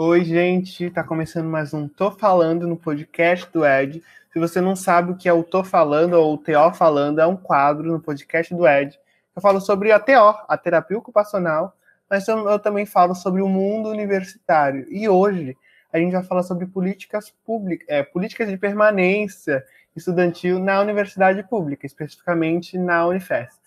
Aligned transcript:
Oi, 0.00 0.24
gente, 0.24 0.88
tá 0.90 1.02
começando 1.02 1.48
mais 1.48 1.74
um 1.74 1.88
Tô 1.88 2.12
Falando 2.12 2.68
no 2.68 2.76
podcast 2.76 3.52
do 3.52 3.66
Ed. 3.66 4.00
Se 4.32 4.38
você 4.38 4.60
não 4.60 4.76
sabe 4.76 5.10
o 5.10 5.16
que 5.16 5.28
é 5.28 5.32
o 5.32 5.42
Tô 5.42 5.64
Falando 5.64 6.14
ou 6.14 6.34
o 6.34 6.38
TO 6.38 6.72
Falando, 6.72 7.20
é 7.20 7.26
um 7.26 7.36
quadro 7.36 7.90
no 7.90 7.98
podcast 7.98 8.54
do 8.54 8.64
Ed. 8.64 8.96
Eu 9.34 9.42
falo 9.42 9.60
sobre 9.60 9.90
a 9.90 9.98
TO, 9.98 10.38
a 10.46 10.56
terapia 10.56 10.96
ocupacional, 10.96 11.76
mas 12.08 12.28
eu 12.28 12.60
também 12.60 12.86
falo 12.86 13.12
sobre 13.12 13.42
o 13.42 13.48
mundo 13.48 13.88
universitário. 13.88 14.86
E 14.88 15.08
hoje 15.08 15.56
a 15.92 15.98
gente 15.98 16.12
vai 16.12 16.22
falar 16.22 16.44
sobre 16.44 16.64
políticas 16.66 17.34
públicas, 17.44 17.84
é, 17.88 18.04
políticas 18.04 18.48
de 18.48 18.56
permanência 18.56 19.64
estudantil 19.96 20.60
na 20.60 20.80
universidade 20.80 21.42
pública, 21.42 21.84
especificamente 21.86 22.78
na 22.78 23.04
Unifesp. 23.04 23.60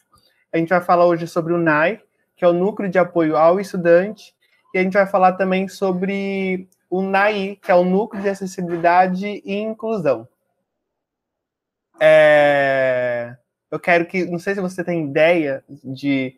A 0.53 0.57
gente 0.57 0.69
vai 0.69 0.79
falar 0.79 1.05
hoje 1.05 1.27
sobre 1.27 1.51
o 1.51 1.57
NAI, 1.57 2.01
que 2.37 2.45
é 2.45 2.47
o 2.47 2.53
Núcleo 2.53 2.89
de 2.89 2.97
Apoio 2.97 3.35
ao 3.35 3.59
Estudante, 3.59 4.33
e 4.73 4.79
a 4.79 4.83
gente 4.83 4.93
vai 4.93 5.05
falar 5.05 5.33
também 5.33 5.67
sobre 5.67 6.67
o 6.89 7.01
NAI, 7.01 7.57
que 7.61 7.71
é 7.71 7.75
o 7.75 7.85
Núcleo 7.85 8.21
de 8.21 8.29
Acessibilidade 8.29 9.41
e 9.45 9.55
Inclusão. 9.55 10.27
É... 11.99 13.35
Eu 13.69 13.79
quero 13.79 14.05
que, 14.05 14.25
não 14.25 14.39
sei 14.39 14.53
se 14.55 14.61
você 14.61 14.83
tem 14.83 15.05
ideia 15.07 15.63
de 15.83 16.35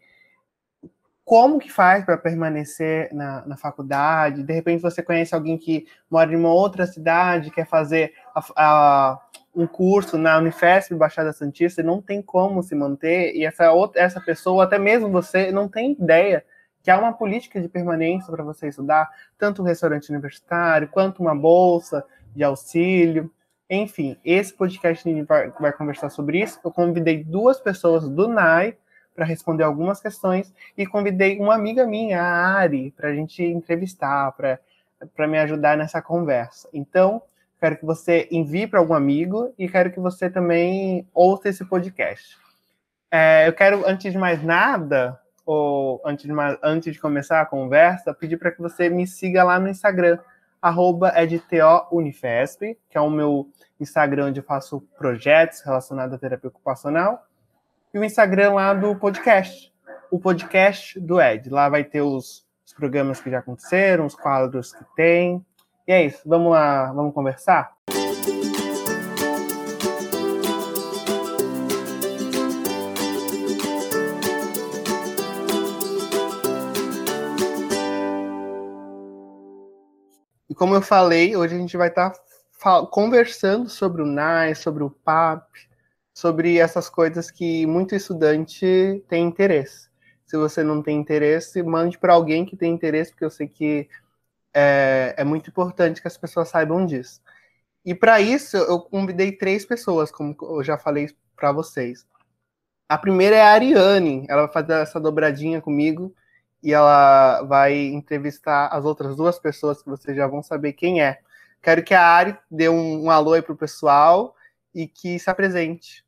como 1.25 1.57
que 1.57 1.71
faz 1.71 2.05
para 2.05 2.17
permanecer 2.17 3.11
na, 3.13 3.45
na 3.45 3.57
faculdade? 3.57 4.43
De 4.43 4.53
repente 4.53 4.81
você 4.81 5.01
conhece 5.01 5.33
alguém 5.33 5.57
que 5.57 5.87
mora 6.09 6.31
em 6.31 6.35
uma 6.35 6.53
outra 6.53 6.85
cidade, 6.85 7.49
quer 7.49 7.65
fazer 7.65 8.13
a, 8.35 8.43
a, 8.55 9.21
um 9.55 9.65
curso 9.65 10.17
na 10.17 10.37
Unifesp 10.37 10.93
Baixada 10.93 11.33
Santista 11.33 11.81
e 11.81 11.85
não 11.85 12.01
tem 12.01 12.21
como 12.21 12.61
se 12.61 12.75
manter, 12.75 13.33
e 13.35 13.45
essa, 13.45 13.71
outra, 13.71 14.01
essa 14.01 14.19
pessoa, 14.19 14.65
até 14.65 14.77
mesmo 14.77 15.09
você, 15.09 15.51
não 15.51 15.67
tem 15.67 15.93
ideia 15.93 16.45
que 16.83 16.91
há 16.91 16.99
uma 16.99 17.13
política 17.13 17.61
de 17.61 17.69
permanência 17.69 18.29
para 18.29 18.43
você 18.43 18.67
estudar, 18.67 19.09
tanto 19.37 19.61
o 19.61 19.65
restaurante 19.65 20.09
universitário, 20.09 20.89
quanto 20.89 21.21
uma 21.21 21.33
bolsa 21.33 22.05
de 22.35 22.43
auxílio. 22.43 23.31
Enfim, 23.69 24.17
esse 24.23 24.53
podcast 24.53 25.23
vai, 25.23 25.49
vai 25.51 25.71
conversar 25.71 26.09
sobre 26.09 26.41
isso. 26.41 26.59
Eu 26.63 26.71
convidei 26.71 27.23
duas 27.23 27.59
pessoas 27.59 28.07
do 28.09 28.27
NAI 28.27 28.77
para 29.15 29.25
responder 29.25 29.63
algumas 29.63 30.01
questões 30.01 30.53
e 30.77 30.85
convidei 30.85 31.39
uma 31.39 31.55
amiga 31.55 31.85
minha, 31.85 32.21
a 32.21 32.57
Ari, 32.57 32.91
para 32.91 33.09
a 33.09 33.13
gente 33.13 33.41
entrevistar, 33.41 34.33
para 34.33 35.27
me 35.27 35.39
ajudar 35.39 35.77
nessa 35.77 36.01
conversa. 36.01 36.67
Então, 36.73 37.21
quero 37.61 37.77
que 37.77 37.85
você 37.85 38.27
envie 38.29 38.67
para 38.67 38.79
algum 38.79 38.93
amigo 38.93 39.53
e 39.57 39.69
quero 39.69 39.89
que 39.89 39.99
você 40.01 40.29
também 40.29 41.07
ouça 41.13 41.47
esse 41.47 41.63
podcast. 41.63 42.37
É, 43.09 43.47
eu 43.47 43.53
quero, 43.53 43.87
antes 43.87 44.11
de 44.11 44.17
mais 44.17 44.43
nada, 44.43 45.17
ou 45.45 46.01
antes 46.05 46.25
de, 46.25 46.33
antes 46.63 46.93
de 46.93 46.99
começar 46.99 47.41
a 47.41 47.45
conversa, 47.45 48.13
pedir 48.13 48.37
para 48.37 48.51
que 48.51 48.61
você 48.61 48.89
me 48.89 49.05
siga 49.05 49.43
lá 49.43 49.59
no 49.59 49.67
Instagram, 49.67 50.17
arroba 50.61 51.13
edtounifesp, 51.21 52.77
que 52.89 52.97
é 52.97 53.01
o 53.01 53.09
meu 53.09 53.49
Instagram 53.79 54.27
onde 54.27 54.39
eu 54.39 54.43
faço 54.43 54.81
projetos 54.97 55.61
relacionados 55.61 56.13
à 56.13 56.17
terapia 56.17 56.49
ocupacional 56.49 57.25
e 57.93 57.99
o 57.99 58.03
Instagram 58.03 58.53
lá 58.53 58.73
do 58.73 58.95
podcast, 58.95 59.71
o 60.09 60.19
podcast 60.19 60.99
do 60.99 61.21
Ed. 61.21 61.49
Lá 61.49 61.69
vai 61.69 61.83
ter 61.83 62.01
os, 62.01 62.43
os 62.65 62.73
programas 62.73 63.21
que 63.21 63.29
já 63.29 63.39
aconteceram, 63.39 64.05
os 64.05 64.15
quadros 64.15 64.73
que 64.73 64.83
tem. 64.95 65.45
E 65.87 65.91
é 65.91 66.03
isso, 66.03 66.21
vamos 66.25 66.51
lá, 66.51 66.91
vamos 66.91 67.13
conversar? 67.13 67.71
E 80.53 80.55
como 80.55 80.75
eu 80.75 80.83
falei, 80.83 81.35
hoje 81.35 81.55
a 81.55 81.57
gente 81.57 81.75
vai 81.75 81.87
estar 81.87 82.11
tá 82.11 82.85
conversando 82.85 83.67
sobre 83.67 84.03
o 84.03 84.05
NAI, 84.05 84.53
sobre 84.53 84.83
o 84.83 84.89
PAP, 84.91 85.49
sobre 86.13 86.59
essas 86.59 86.87
coisas 86.87 87.31
que 87.31 87.65
muito 87.65 87.95
estudante 87.95 89.03
tem 89.07 89.25
interesse. 89.25 89.89
Se 90.27 90.37
você 90.37 90.61
não 90.61 90.83
tem 90.83 90.99
interesse, 90.99 91.63
mande 91.63 91.97
para 91.97 92.13
alguém 92.13 92.45
que 92.45 92.55
tem 92.55 92.71
interesse, 92.71 93.09
porque 93.09 93.25
eu 93.25 93.31
sei 93.31 93.47
que 93.47 93.89
é, 94.53 95.15
é 95.17 95.23
muito 95.23 95.49
importante 95.49 95.99
que 95.99 96.07
as 96.07 96.17
pessoas 96.17 96.49
saibam 96.49 96.85
disso. 96.85 97.19
E 97.83 97.95
para 97.95 98.21
isso, 98.21 98.55
eu 98.55 98.79
convidei 98.79 99.31
três 99.31 99.65
pessoas, 99.65 100.11
como 100.11 100.37
eu 100.39 100.63
já 100.63 100.77
falei 100.77 101.09
para 101.35 101.51
vocês. 101.51 102.05
A 102.87 102.95
primeira 102.95 103.37
é 103.37 103.41
a 103.41 103.53
Ariane, 103.53 104.27
ela 104.29 104.43
vai 104.43 104.53
fazer 104.53 104.73
essa 104.73 104.99
dobradinha 104.99 105.59
comigo 105.59 106.13
e 106.63 106.71
ela 106.71 107.43
vai 107.43 107.77
entrevistar 107.87 108.67
as 108.69 108.85
outras 108.85 109.17
duas 109.17 109.37
pessoas 109.37 109.83
que 109.83 109.89
vocês 109.89 110.15
já 110.15 110.25
vão 110.25 110.41
saber 110.41 110.71
quem 110.73 111.03
é. 111.03 111.21
Quero 111.61 111.83
que 111.83 111.93
a 111.93 112.01
Ari 112.01 112.37
dê 112.49 112.69
um, 112.69 113.03
um 113.03 113.11
alô 113.11 113.33
aí 113.33 113.41
pro 113.41 113.55
pessoal 113.55 114.33
e 114.73 114.87
que 114.87 115.19
se 115.19 115.29
apresente. 115.29 116.05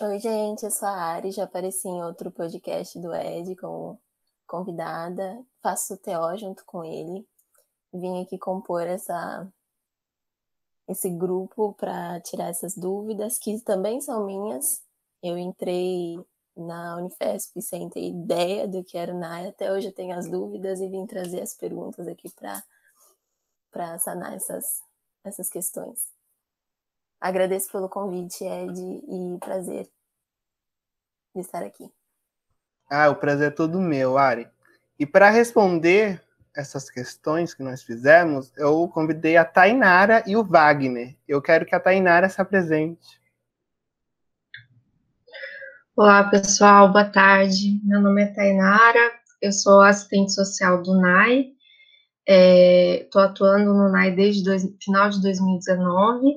Oi, 0.00 0.20
gente, 0.20 0.62
eu 0.62 0.70
sou 0.70 0.86
a 0.86 0.92
Ari, 0.92 1.32
já 1.32 1.42
apareci 1.44 1.88
em 1.88 2.00
outro 2.02 2.30
podcast 2.30 2.96
do 3.00 3.12
Ed 3.12 3.56
como 3.56 4.00
convidada, 4.46 5.44
faço 5.60 5.96
TO 5.96 6.36
junto 6.38 6.64
com 6.64 6.84
ele. 6.84 7.26
Vim 7.92 8.22
aqui 8.22 8.38
compor 8.38 8.86
essa 8.86 9.46
esse 10.86 11.10
grupo 11.10 11.74
para 11.74 12.20
tirar 12.20 12.48
essas 12.48 12.74
dúvidas 12.74 13.38
que 13.38 13.60
também 13.60 14.00
são 14.00 14.24
minhas. 14.24 14.82
Eu 15.22 15.36
entrei 15.36 16.18
na 16.58 16.96
Unifesp 16.96 17.60
sem 17.62 17.88
ter 17.88 18.08
ideia 18.08 18.66
do 18.66 18.82
que 18.84 18.98
era 18.98 19.14
o 19.14 19.18
NAI, 19.18 19.48
até 19.48 19.72
hoje 19.72 19.88
eu 19.88 19.92
tenho 19.92 20.16
as 20.16 20.28
dúvidas 20.28 20.80
e 20.80 20.88
vim 20.88 21.06
trazer 21.06 21.40
as 21.40 21.54
perguntas 21.54 22.06
aqui 22.08 22.28
para 23.70 23.98
sanar 23.98 24.34
essas, 24.34 24.82
essas 25.24 25.48
questões. 25.48 26.00
Agradeço 27.20 27.70
pelo 27.72 27.88
convite, 27.88 28.44
Ed, 28.44 28.80
e 28.80 29.38
prazer 29.40 29.88
de 31.34 31.40
estar 31.40 31.62
aqui. 31.62 31.92
Ah, 32.88 33.10
o 33.10 33.16
prazer 33.16 33.48
é 33.48 33.54
todo 33.54 33.80
meu, 33.80 34.16
Ari. 34.16 34.48
E 34.98 35.06
para 35.06 35.30
responder 35.30 36.22
essas 36.56 36.90
questões 36.90 37.54
que 37.54 37.62
nós 37.62 37.82
fizemos, 37.82 38.52
eu 38.56 38.88
convidei 38.88 39.36
a 39.36 39.44
Tainara 39.44 40.24
e 40.26 40.36
o 40.36 40.44
Wagner. 40.44 41.16
Eu 41.26 41.40
quero 41.40 41.64
que 41.64 41.74
a 41.74 41.80
Tainara 41.80 42.28
se 42.28 42.40
apresente. 42.40 43.20
Olá, 46.00 46.22
pessoal, 46.22 46.92
boa 46.92 47.06
tarde. 47.06 47.80
Meu 47.82 48.00
nome 48.00 48.22
é 48.22 48.26
Tainara, 48.28 49.10
eu 49.42 49.50
sou 49.50 49.80
assistente 49.80 50.32
social 50.32 50.80
do 50.80 50.96
NAI. 50.96 51.48
Estou 52.24 53.20
é, 53.20 53.24
atuando 53.24 53.74
no 53.74 53.90
NAI 53.90 54.14
desde 54.14 54.44
dois, 54.44 54.62
final 54.80 55.10
de 55.10 55.20
2019 55.20 56.36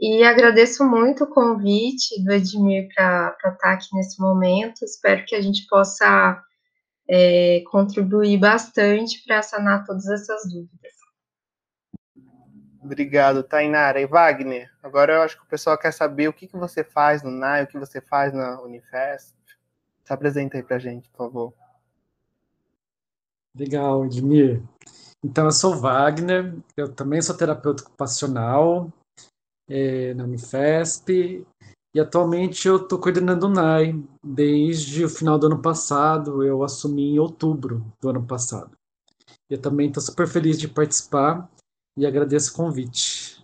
e 0.00 0.24
agradeço 0.24 0.84
muito 0.84 1.22
o 1.22 1.30
convite 1.30 2.20
do 2.24 2.32
Edmir 2.32 2.88
para 2.92 3.28
estar 3.28 3.56
tá 3.56 3.72
aqui 3.74 3.86
nesse 3.94 4.20
momento. 4.20 4.84
Espero 4.84 5.24
que 5.26 5.36
a 5.36 5.40
gente 5.40 5.64
possa 5.68 6.42
é, 7.08 7.62
contribuir 7.70 8.36
bastante 8.36 9.22
para 9.24 9.42
sanar 9.42 9.86
todas 9.86 10.08
essas 10.08 10.42
dúvidas. 10.52 11.01
Obrigado, 12.82 13.44
Tainara. 13.44 14.00
E 14.00 14.06
Wagner, 14.06 14.68
agora 14.82 15.14
eu 15.14 15.22
acho 15.22 15.36
que 15.36 15.44
o 15.44 15.48
pessoal 15.48 15.78
quer 15.78 15.92
saber 15.92 16.28
o 16.28 16.32
que, 16.32 16.48
que 16.48 16.56
você 16.56 16.82
faz 16.82 17.22
no 17.22 17.30
NAI, 17.30 17.62
o 17.62 17.66
que 17.68 17.78
você 17.78 18.00
faz 18.00 18.32
na 18.32 18.60
Unifesp. 18.60 19.36
Se 20.04 20.12
apresenta 20.12 20.56
aí 20.56 20.62
para 20.64 20.76
a 20.76 20.80
gente, 20.80 21.08
por 21.10 21.18
favor. 21.18 21.54
Legal, 23.54 24.04
Edmir. 24.04 24.60
Então, 25.22 25.44
eu 25.44 25.52
sou 25.52 25.76
Wagner, 25.76 26.56
eu 26.76 26.92
também 26.92 27.22
sou 27.22 27.36
terapeuta 27.36 27.84
ocupacional, 27.84 28.92
é, 29.68 30.12
na 30.14 30.24
Unifesp, 30.24 31.46
e 31.94 32.00
atualmente 32.00 32.66
eu 32.66 32.78
estou 32.78 32.98
coordenando 32.98 33.46
o 33.46 33.50
NAI. 33.50 33.94
Desde 34.24 35.04
o 35.04 35.08
final 35.08 35.38
do 35.38 35.46
ano 35.46 35.62
passado, 35.62 36.42
eu 36.42 36.64
assumi 36.64 37.12
em 37.12 37.18
outubro 37.20 37.84
do 38.00 38.08
ano 38.08 38.26
passado. 38.26 38.76
Eu 39.48 39.60
também 39.60 39.86
estou 39.86 40.02
super 40.02 40.26
feliz 40.26 40.58
de 40.58 40.66
participar 40.66 41.48
e 41.96 42.06
agradeço 42.06 42.52
o 42.52 42.56
convite. 42.56 43.42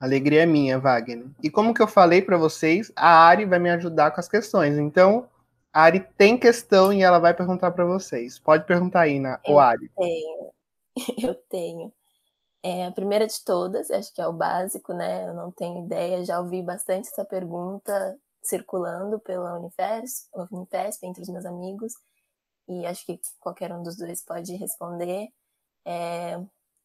Alegria 0.00 0.44
é 0.44 0.46
minha, 0.46 0.78
Wagner. 0.78 1.26
E 1.42 1.50
como 1.50 1.74
que 1.74 1.82
eu 1.82 1.88
falei 1.88 2.22
para 2.22 2.36
vocês, 2.36 2.92
a 2.94 3.26
Ari 3.26 3.44
vai 3.44 3.58
me 3.58 3.70
ajudar 3.70 4.12
com 4.12 4.20
as 4.20 4.28
questões. 4.28 4.78
Então, 4.78 5.28
a 5.72 5.82
Ari 5.82 6.00
tem 6.16 6.38
questão 6.38 6.92
e 6.92 7.02
ela 7.02 7.18
vai 7.18 7.34
perguntar 7.34 7.72
para 7.72 7.84
vocês. 7.84 8.38
Pode 8.38 8.64
perguntar 8.64 9.02
aí, 9.02 9.18
na, 9.18 9.40
eu 9.44 9.58
Ari. 9.58 9.90
Tenho. 9.96 10.52
Eu 11.28 11.34
tenho. 11.48 11.92
É, 12.60 12.86
a 12.86 12.92
primeira 12.92 13.26
de 13.26 13.44
todas, 13.44 13.88
acho 13.88 14.12
que 14.12 14.20
é 14.20 14.26
o 14.26 14.32
básico, 14.32 14.92
né? 14.92 15.28
Eu 15.28 15.34
não 15.34 15.52
tenho 15.52 15.84
ideia, 15.84 16.24
já 16.24 16.40
ouvi 16.40 16.60
bastante 16.60 17.08
essa 17.08 17.24
pergunta 17.24 18.18
circulando 18.42 19.20
pela 19.20 19.58
Unifesp, 19.58 20.28
Unifesp 20.50 21.06
entre 21.06 21.22
os 21.22 21.28
meus 21.28 21.44
amigos, 21.44 21.92
e 22.68 22.84
acho 22.86 23.06
que 23.06 23.20
qualquer 23.38 23.72
um 23.72 23.82
dos 23.82 23.96
dois 23.96 24.24
pode 24.24 24.56
responder. 24.56 25.28
É, 25.90 26.38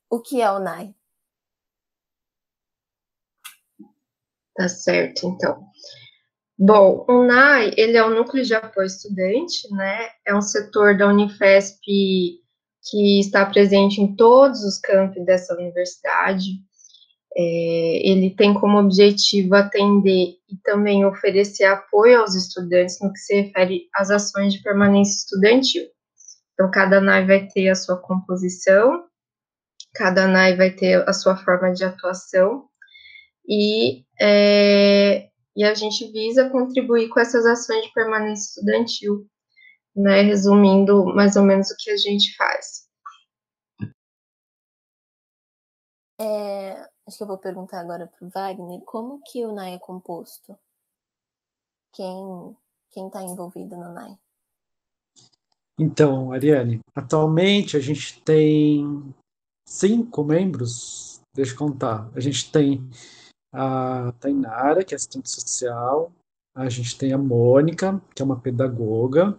o 0.10 0.22
que 0.22 0.42
é 0.42 0.50
o 0.50 0.60
NAI? 0.60 0.96
Tá 4.56 4.70
certo, 4.70 5.28
então. 5.28 5.66
Bom, 6.58 7.06
o 7.10 7.24
NAI, 7.26 7.74
ele 7.76 7.98
é 7.98 8.06
o 8.06 8.16
Núcleo 8.16 8.46
de 8.46 8.54
Apoio 8.56 8.88
Estudante, 8.88 9.70
né? 9.72 10.08
É 10.26 10.34
um 10.34 10.42
setor 10.42 10.96
da 10.98 11.10
Unifesp 11.10 11.82
que 11.86 13.20
está 13.20 13.46
presente 13.46 14.00
em 14.00 14.16
todos 14.16 14.64
os 14.64 14.80
campos 14.80 15.26
dessa 15.26 15.54
universidade. 15.54 16.52
É, 17.36 18.10
ele 18.10 18.34
tem 18.34 18.54
como 18.54 18.78
objetivo 18.80 19.56
atender 19.56 20.38
e 20.48 20.56
também 20.64 21.06
oferecer 21.06 21.66
apoio 21.66 22.22
aos 22.22 22.36
estudantes 22.36 23.00
no 23.02 23.12
que 23.12 23.20
se 23.20 23.42
refere 23.42 23.90
às 23.94 24.10
ações 24.10 24.54
de 24.54 24.62
permanência 24.62 25.18
estudantil. 25.18 25.93
Então, 26.64 26.72
cada 26.72 27.02
NAI 27.02 27.26
vai 27.26 27.46
ter 27.46 27.68
a 27.68 27.76
sua 27.76 27.98
composição, 27.98 29.06
cada 29.94 30.26
NAI 30.28 30.56
vai 30.56 30.72
ter 30.72 31.04
a 31.10 31.12
sua 31.12 31.36
forma 31.36 31.74
de 31.74 31.84
atuação, 31.84 32.70
e, 33.46 34.06
é, 34.18 35.30
e 35.58 35.64
a 35.66 35.74
gente 35.74 36.10
visa 36.10 36.50
contribuir 36.50 37.10
com 37.10 37.20
essas 37.20 37.46
ações 37.46 37.84
de 37.84 37.92
permanência 37.92 38.52
estudantil, 38.52 39.28
né, 39.94 40.22
resumindo 40.22 41.06
mais 41.08 41.36
ou 41.36 41.44
menos 41.44 41.70
o 41.70 41.76
que 41.78 41.92
a 41.92 41.98
gente 41.98 42.34
faz. 42.38 42.88
É, 46.18 46.90
acho 47.06 47.18
que 47.18 47.24
eu 47.24 47.28
vou 47.28 47.38
perguntar 47.38 47.82
agora 47.82 48.08
para 48.08 48.26
o 48.26 48.30
Wagner, 48.30 48.80
como 48.86 49.22
que 49.30 49.46
o 49.46 49.52
NAI 49.52 49.74
é 49.74 49.80
composto? 49.80 50.58
Quem 51.92 52.56
quem 52.90 53.08
está 53.08 53.22
envolvido 53.22 53.76
no 53.76 53.92
NAI? 53.92 54.23
Então, 55.80 56.32
Ariane, 56.32 56.80
atualmente 56.96 57.76
a 57.76 57.80
gente 57.80 58.22
tem 58.22 59.14
cinco 59.68 60.24
membros, 60.24 61.20
deixa 61.36 61.54
eu 61.54 61.58
contar. 61.58 62.10
A 62.16 62.20
gente 62.20 62.52
tem 62.52 62.88
a 63.52 64.12
Tainara, 64.20 64.84
que 64.84 64.94
é 64.94 64.98
assistente 64.98 65.30
social, 65.30 66.12
a 66.56 66.70
gente 66.70 66.98
tem 66.98 67.14
a 67.14 67.18
Mônica, 67.18 68.02
que 68.16 68.22
é 68.22 68.26
uma 68.26 68.40
pedagoga, 68.40 69.38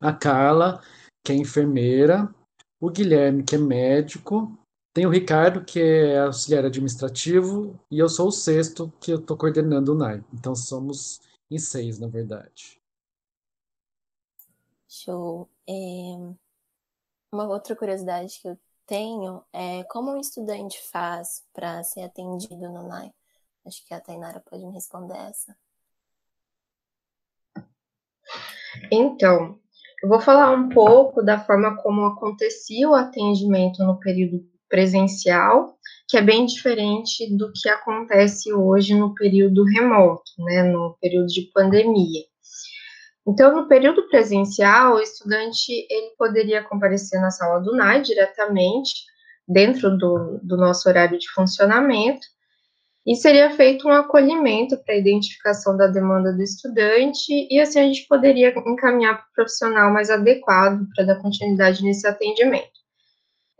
a 0.00 0.12
Carla, 0.12 0.82
que 1.24 1.32
é 1.32 1.36
enfermeira, 1.36 2.34
o 2.80 2.90
Guilherme, 2.90 3.42
que 3.42 3.54
é 3.54 3.58
médico, 3.58 4.58
tem 4.94 5.06
o 5.06 5.10
Ricardo, 5.10 5.64
que 5.64 5.78
é 5.78 6.20
auxiliar 6.20 6.64
administrativo, 6.64 7.78
e 7.90 7.98
eu 7.98 8.08
sou 8.08 8.28
o 8.28 8.32
sexto, 8.32 8.92
que 9.00 9.12
eu 9.12 9.18
estou 9.18 9.36
coordenando 9.36 9.92
o 9.92 9.94
NAI. 9.94 10.24
Então 10.32 10.56
somos 10.56 11.20
em 11.50 11.58
seis, 11.58 11.98
na 11.98 12.08
verdade. 12.08 12.79
Show. 14.90 15.48
É... 15.68 15.72
Uma 17.32 17.46
outra 17.48 17.76
curiosidade 17.76 18.40
que 18.40 18.48
eu 18.48 18.58
tenho 18.84 19.44
é 19.52 19.84
como 19.84 20.10
um 20.10 20.18
estudante 20.18 20.82
faz 20.90 21.46
para 21.54 21.82
ser 21.84 22.02
atendido 22.02 22.68
no 22.68 22.88
NAI? 22.88 23.12
Acho 23.64 23.86
que 23.86 23.94
a 23.94 24.00
Tainara 24.00 24.40
pode 24.40 24.66
me 24.66 24.72
responder 24.72 25.16
essa. 25.16 25.56
Então, 28.90 29.60
eu 30.02 30.08
vou 30.08 30.20
falar 30.20 30.50
um 30.50 30.68
pouco 30.70 31.22
da 31.22 31.38
forma 31.38 31.80
como 31.82 32.06
acontecia 32.06 32.88
o 32.88 32.94
atendimento 32.94 33.84
no 33.84 34.00
período 34.00 34.44
presencial, 34.68 35.78
que 36.08 36.16
é 36.16 36.22
bem 36.22 36.46
diferente 36.46 37.32
do 37.36 37.52
que 37.52 37.68
acontece 37.68 38.52
hoje 38.52 38.94
no 38.94 39.14
período 39.14 39.64
remoto, 39.64 40.32
né, 40.38 40.64
no 40.64 40.96
período 41.00 41.26
de 41.26 41.42
pandemia. 41.52 42.29
Então, 43.26 43.54
no 43.54 43.68
período 43.68 44.08
presencial, 44.08 44.94
o 44.94 45.00
estudante 45.00 45.86
ele 45.90 46.14
poderia 46.16 46.62
comparecer 46.62 47.20
na 47.20 47.30
sala 47.30 47.60
do 47.60 47.76
NAI 47.76 48.02
diretamente, 48.02 49.04
dentro 49.46 49.96
do, 49.96 50.40
do 50.42 50.56
nosso 50.56 50.88
horário 50.88 51.18
de 51.18 51.28
funcionamento, 51.30 52.26
e 53.06 53.16
seria 53.16 53.50
feito 53.50 53.88
um 53.88 53.92
acolhimento 53.92 54.76
para 54.84 54.94
a 54.94 54.98
identificação 54.98 55.76
da 55.76 55.86
demanda 55.86 56.32
do 56.32 56.42
estudante, 56.42 57.48
e 57.50 57.60
assim 57.60 57.80
a 57.80 57.84
gente 57.84 58.06
poderia 58.06 58.54
encaminhar 58.66 59.16
para 59.16 59.24
o 59.24 59.34
profissional 59.34 59.90
mais 59.92 60.10
adequado 60.10 60.86
para 60.94 61.04
dar 61.04 61.20
continuidade 61.20 61.82
nesse 61.82 62.06
atendimento. 62.06 62.80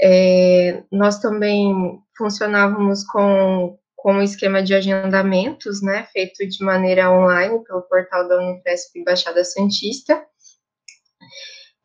É, 0.01 0.83
nós 0.91 1.19
também 1.19 1.99
funcionávamos 2.17 3.05
com, 3.05 3.79
com 4.03 4.15
um 4.15 4.23
esquema 4.23 4.63
de 4.63 4.75
agendamentos, 4.75 5.83
né, 5.83 6.07
feito 6.13 6.47
de 6.49 6.65
maneira 6.65 7.11
online 7.11 7.63
pelo 7.65 7.83
portal 7.83 8.27
da 8.27 8.39
Unifesp 8.39 9.05
Baixada 9.05 9.45
Santista. 9.45 10.25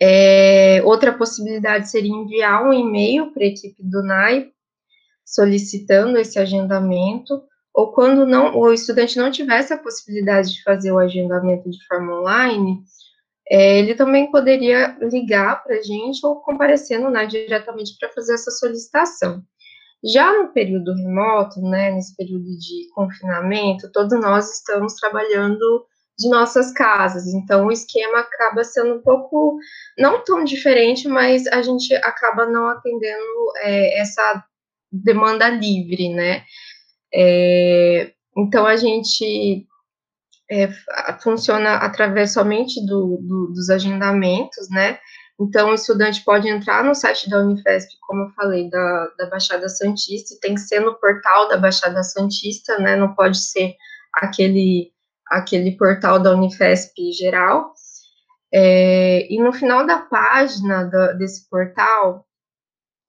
É, 0.01 0.81
outra 0.83 1.13
possibilidade 1.13 1.89
seria 1.89 2.11
enviar 2.11 2.63
um 2.63 2.71
e-mail 2.73 3.33
para 3.33 3.43
a 3.43 3.47
equipe 3.47 3.83
do 3.83 4.01
NAI 4.01 4.49
solicitando 5.25 6.17
esse 6.17 6.39
agendamento, 6.39 7.43
ou 7.73 7.91
quando 7.91 8.25
não, 8.25 8.55
o 8.55 8.71
estudante 8.71 9.17
não 9.17 9.29
tivesse 9.29 9.73
a 9.73 9.77
possibilidade 9.77 10.53
de 10.53 10.63
fazer 10.63 10.91
o 10.93 10.99
agendamento 10.99 11.69
de 11.69 11.85
forma 11.85 12.21
online, 12.21 12.81
é, 13.49 13.79
ele 13.79 13.93
também 13.93 14.31
poderia 14.31 14.97
ligar 15.01 15.61
para 15.63 15.75
a 15.75 15.81
gente 15.81 16.25
ou 16.25 16.37
comparecer 16.37 16.99
no 16.99 17.09
NAI 17.09 17.27
diretamente 17.27 17.97
para 17.99 18.09
fazer 18.09 18.35
essa 18.35 18.51
solicitação. 18.51 19.43
Já 20.13 20.31
no 20.31 20.53
período 20.53 20.93
remoto, 20.93 21.61
né, 21.61 21.91
nesse 21.91 22.15
período 22.15 22.45
de 22.45 22.89
confinamento, 22.93 23.91
todos 23.91 24.19
nós 24.19 24.59
estamos 24.59 24.93
trabalhando 24.95 25.85
de 26.17 26.29
nossas 26.29 26.71
casas, 26.71 27.27
então 27.27 27.65
o 27.65 27.71
esquema 27.71 28.19
acaba 28.19 28.63
sendo 28.63 28.95
um 28.95 29.01
pouco, 29.01 29.57
não 29.97 30.23
tão 30.23 30.43
diferente, 30.43 31.07
mas 31.07 31.45
a 31.47 31.61
gente 31.61 31.93
acaba 31.95 32.45
não 32.45 32.67
atendendo 32.67 33.51
é, 33.57 33.99
essa 33.99 34.43
demanda 34.91 35.49
livre, 35.49 36.09
né? 36.13 36.43
É, 37.13 38.11
então, 38.37 38.65
a 38.65 38.75
gente 38.75 39.65
é, 40.49 40.69
funciona 41.21 41.75
através 41.75 42.33
somente 42.33 42.85
do, 42.85 43.17
do, 43.21 43.53
dos 43.53 43.69
agendamentos, 43.69 44.69
né? 44.69 44.99
Então, 45.39 45.71
o 45.71 45.73
estudante 45.73 46.23
pode 46.23 46.47
entrar 46.47 46.83
no 46.83 46.95
site 46.95 47.29
da 47.29 47.39
Unifesp, 47.39 47.97
como 48.07 48.23
eu 48.23 48.29
falei, 48.29 48.69
da, 48.69 49.07
da 49.17 49.29
Baixada 49.29 49.67
Santista, 49.67 50.35
tem 50.41 50.55
que 50.55 50.61
ser 50.61 50.79
no 50.79 50.95
portal 50.95 51.49
da 51.49 51.57
Baixada 51.57 52.01
Santista, 52.03 52.77
né? 52.79 52.95
Não 52.95 53.13
pode 53.13 53.37
ser 53.37 53.75
aquele, 54.13 54.93
aquele 55.29 55.75
portal 55.75 56.19
da 56.19 56.33
Unifesp 56.33 57.11
geral. 57.11 57.73
É, 58.53 59.27
e 59.29 59.37
no 59.41 59.51
final 59.51 59.85
da 59.85 59.99
página 59.99 60.85
desse 61.17 61.49
portal, 61.49 62.25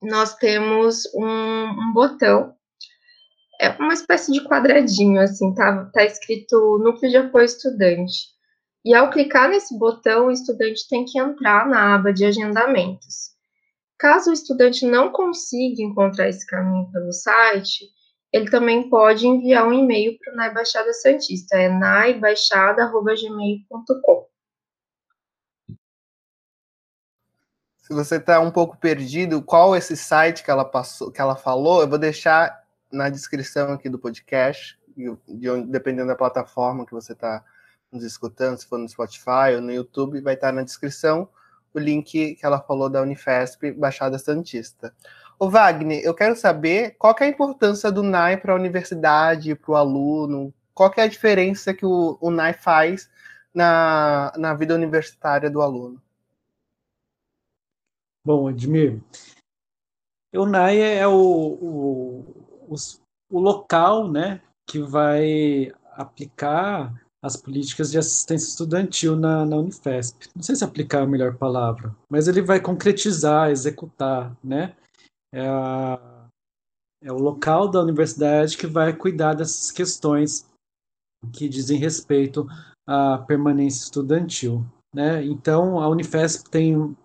nós 0.03 0.35
temos 0.35 1.03
um, 1.15 1.25
um, 1.25 1.93
botão, 1.93 2.55
é 3.61 3.71
uma 3.71 3.95
espécie 3.95 4.33
de 4.33 4.45
quadradinho, 4.45 5.21
assim, 5.21 5.55
tá, 5.55 5.85
tá 5.93 6.05
escrito 6.05 6.79
Núcleo 6.79 7.11
de 7.11 7.17
Apoio 7.17 7.45
Estudante. 7.45 8.36
E 8.87 8.95
ao 8.95 9.11
clicar 9.11 9.49
nesse 9.49 9.77
botão, 9.77 10.29
o 10.29 10.31
estudante 10.31 10.89
tem 10.89 11.05
que 11.05 11.19
entrar 11.19 11.69
na 11.69 11.97
aba 11.97 12.13
de 12.13 12.25
agendamentos. 12.25 13.35
Caso 13.99 14.31
o 14.31 14.33
estudante 14.33 14.87
não 14.87 15.11
consiga 15.11 15.83
encontrar 15.83 16.29
esse 16.29 16.47
caminho 16.47 16.89
pelo 16.93 17.13
site, 17.13 17.85
ele 18.33 18.49
também 18.49 18.89
pode 18.89 19.27
enviar 19.27 19.67
um 19.67 19.73
e-mail 19.73 20.17
para 20.21 20.33
o 20.33 20.37
NAI 20.37 20.55
Baixada 20.55 20.93
Santista, 20.93 21.57
é 21.57 21.69
naibaixada.gmail.com. 21.69 24.27
Se 27.79 27.93
você 27.93 28.19
está 28.19 28.39
um 28.39 28.53
pouco 28.53 28.77
perdido, 28.77 29.43
qual 29.43 29.75
esse 29.75 29.97
site 29.97 30.45
que 30.45 30.51
ela 30.51 30.65
passou, 30.65 31.11
que 31.11 31.21
ela 31.21 31.35
falou, 31.35 31.81
eu 31.81 31.89
vou 31.89 31.99
deixar 31.99 32.65
na 32.93 33.09
descrição 33.09 33.73
aqui 33.73 33.89
do 33.89 33.99
podcast, 33.99 34.79
de 35.27 35.51
onde, 35.51 35.67
dependendo 35.67 36.07
da 36.07 36.15
plataforma 36.15 36.87
que 36.87 36.93
você 36.93 37.15
está 37.15 37.45
nos 37.97 38.05
escutando, 38.05 38.59
se 38.59 38.67
for 38.67 38.79
no 38.79 38.89
Spotify 38.89 39.55
ou 39.57 39.61
no 39.61 39.73
YouTube, 39.73 40.21
vai 40.21 40.35
estar 40.35 40.53
na 40.53 40.63
descrição 40.63 41.29
o 41.75 41.79
link 41.79 42.37
que 42.37 42.47
ela 42.47 42.61
falou 42.61 42.89
da 42.89 43.03
Unifesp 43.03 43.73
Baixada 43.73 44.19
Santista. 44.19 44.95
O 45.39 45.51
Wagner, 45.51 46.03
eu 46.03 46.15
quero 46.15 46.35
saber 46.35 46.97
qual 46.99 47.15
que 47.15 47.23
é 47.23 47.27
a 47.27 47.31
importância 47.31 47.93
do 47.93 48.03
NAI 48.03 48.39
para 48.39 48.55
a 48.55 48.57
universidade, 48.57 49.55
para 49.55 49.73
o 49.73 49.77
aluno, 49.77 50.55
qual 50.73 50.91
que 50.91 51.01
é 51.01 51.05
a 51.05 51.09
diferença 51.09 51.75
que 51.75 51.85
o, 51.85 52.17
o 52.21 52.31
NAI 52.31 52.55
faz 52.55 53.11
na, 53.55 54.33
na 54.39 54.55
vida 54.55 54.75
universitária 54.75 55.51
do 55.51 55.61
aluno. 55.61 56.01
Bom, 58.25 58.51
Edmir, 58.51 59.03
o 60.35 60.47
NAI 60.47 60.81
é 60.81 61.07
o, 61.07 61.13
o, 61.13 62.69
o, 62.69 62.75
o 63.31 63.39
local 63.39 64.11
né, 64.11 64.41
que 64.67 64.81
vai 64.81 65.73
aplicar 65.93 67.06
as 67.27 67.37
políticas 67.37 67.91
de 67.91 67.99
assistência 67.99 68.49
estudantil 68.49 69.17
na, 69.17 69.45
na 69.45 69.57
Unifesp. 69.57 70.29
Não 70.35 70.43
sei 70.43 70.55
se 70.55 70.65
aplicar 70.65 71.01
é 71.01 71.03
a 71.03 71.07
melhor 71.07 71.37
palavra, 71.37 71.95
mas 72.09 72.29
ele 72.29 72.41
vai 72.41 72.61
concretizar, 72.61 73.51
executar, 73.51 74.37
né? 74.43 74.75
É, 75.35 75.47
a, 75.47 76.29
é 77.03 77.13
o 77.13 77.19
local 77.19 77.69
da 77.69 77.83
universidade 77.83 78.57
que 78.57 78.67
vai 78.67 78.93
cuidar 78.93 79.35
dessas 79.35 79.71
questões 79.73 80.47
que 81.33 81.49
dizem 81.49 81.79
respeito 81.79 82.47
à 82.87 83.19
permanência 83.19 83.85
estudantil, 83.85 84.65
né? 84.95 85.25
Então, 85.25 85.81
a 85.81 85.89
Unifesp 85.89 86.49
tem 86.49 86.97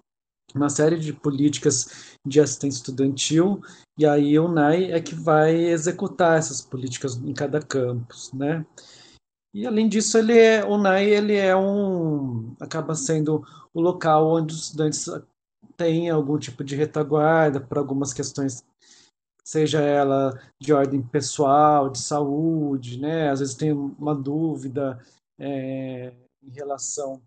uma 0.54 0.70
série 0.70 1.00
de 1.00 1.14
políticas 1.14 2.16
de 2.28 2.40
assistência 2.40 2.80
estudantil, 2.80 3.62
e 3.98 4.06
aí 4.06 4.38
o 4.38 4.48
NAI 4.48 4.92
é 4.92 5.02
que 5.02 5.16
vai 5.16 5.56
executar 5.56 6.38
essas 6.38 6.62
políticas 6.62 7.18
em 7.18 7.34
cada 7.34 7.60
campus, 7.60 8.32
né? 8.34 8.66
E 9.54 9.68
além 9.68 9.90
disso, 9.90 10.18
ele 10.18 10.38
é, 10.38 10.64
o 10.64 10.78
NAI 10.78 11.10
ele 11.10 11.36
é 11.36 11.56
um 11.56 12.56
acaba 12.60 12.96
sendo 12.96 13.46
o 13.74 13.82
local 13.82 14.28
onde 14.28 14.54
os 14.54 14.64
estudantes 14.64 15.10
tem 15.76 16.10
algum 16.10 16.38
tipo 16.38 16.64
de 16.64 16.76
retaguarda 16.76 17.60
para 17.60 17.80
algumas 17.80 18.14
questões, 18.14 18.64
seja 19.44 19.82
ela 19.82 20.40
de 20.60 20.72
ordem 20.72 21.02
pessoal, 21.02 21.90
de 21.90 22.00
saúde, 22.00 23.00
né? 23.00 23.30
Às 23.30 23.40
vezes 23.40 23.56
tem 23.56 23.72
uma 23.72 24.16
dúvida 24.16 25.00
é, 25.40 26.14
em 26.44 26.52
relação 26.52 27.22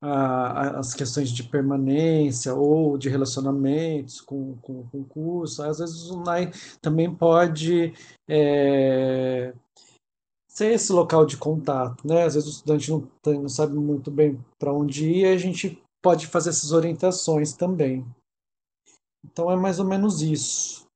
às 0.00 0.94
questões 0.94 1.30
de 1.30 1.44
permanência 1.44 2.54
ou 2.54 2.98
de 2.98 3.08
relacionamentos 3.08 4.20
com, 4.20 4.56
com, 4.56 4.84
com 4.88 5.04
curso. 5.04 5.62
Às 5.62 5.78
vezes 5.78 6.10
o 6.10 6.22
NAI 6.22 6.50
também 6.80 7.12
pode 7.12 7.94
é, 8.28 9.54
ser 10.52 10.72
esse 10.72 10.92
local 10.92 11.24
de 11.24 11.38
contato, 11.38 12.06
né? 12.06 12.24
Às 12.24 12.34
vezes 12.34 12.48
o 12.48 12.52
estudante 12.52 12.90
não, 12.90 13.08
não 13.24 13.48
sabe 13.48 13.74
muito 13.74 14.10
bem 14.10 14.38
para 14.58 14.72
onde 14.72 15.08
ir, 15.08 15.22
e 15.22 15.26
a 15.26 15.38
gente 15.38 15.82
pode 16.02 16.26
fazer 16.26 16.50
essas 16.50 16.72
orientações 16.72 17.54
também. 17.54 18.04
Então 19.24 19.50
é 19.50 19.56
mais 19.56 19.78
ou 19.78 19.86
menos 19.86 20.20
isso. 20.20 20.86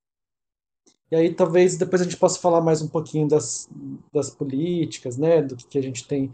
E 1.11 1.17
aí 1.17 1.33
talvez 1.33 1.79
depois 1.79 2.03
a 2.03 2.05
gente 2.05 2.19
possa 2.19 2.39
falar 2.39 2.61
mais 2.61 2.83
um 2.83 2.89
pouquinho 2.89 3.27
das, 3.27 3.67
das 4.13 4.29
políticas, 4.29 5.17
né, 5.17 5.41
do 5.41 5.57
que 5.57 5.79
a 5.79 5.83
gente 5.83 6.07
tem 6.07 6.31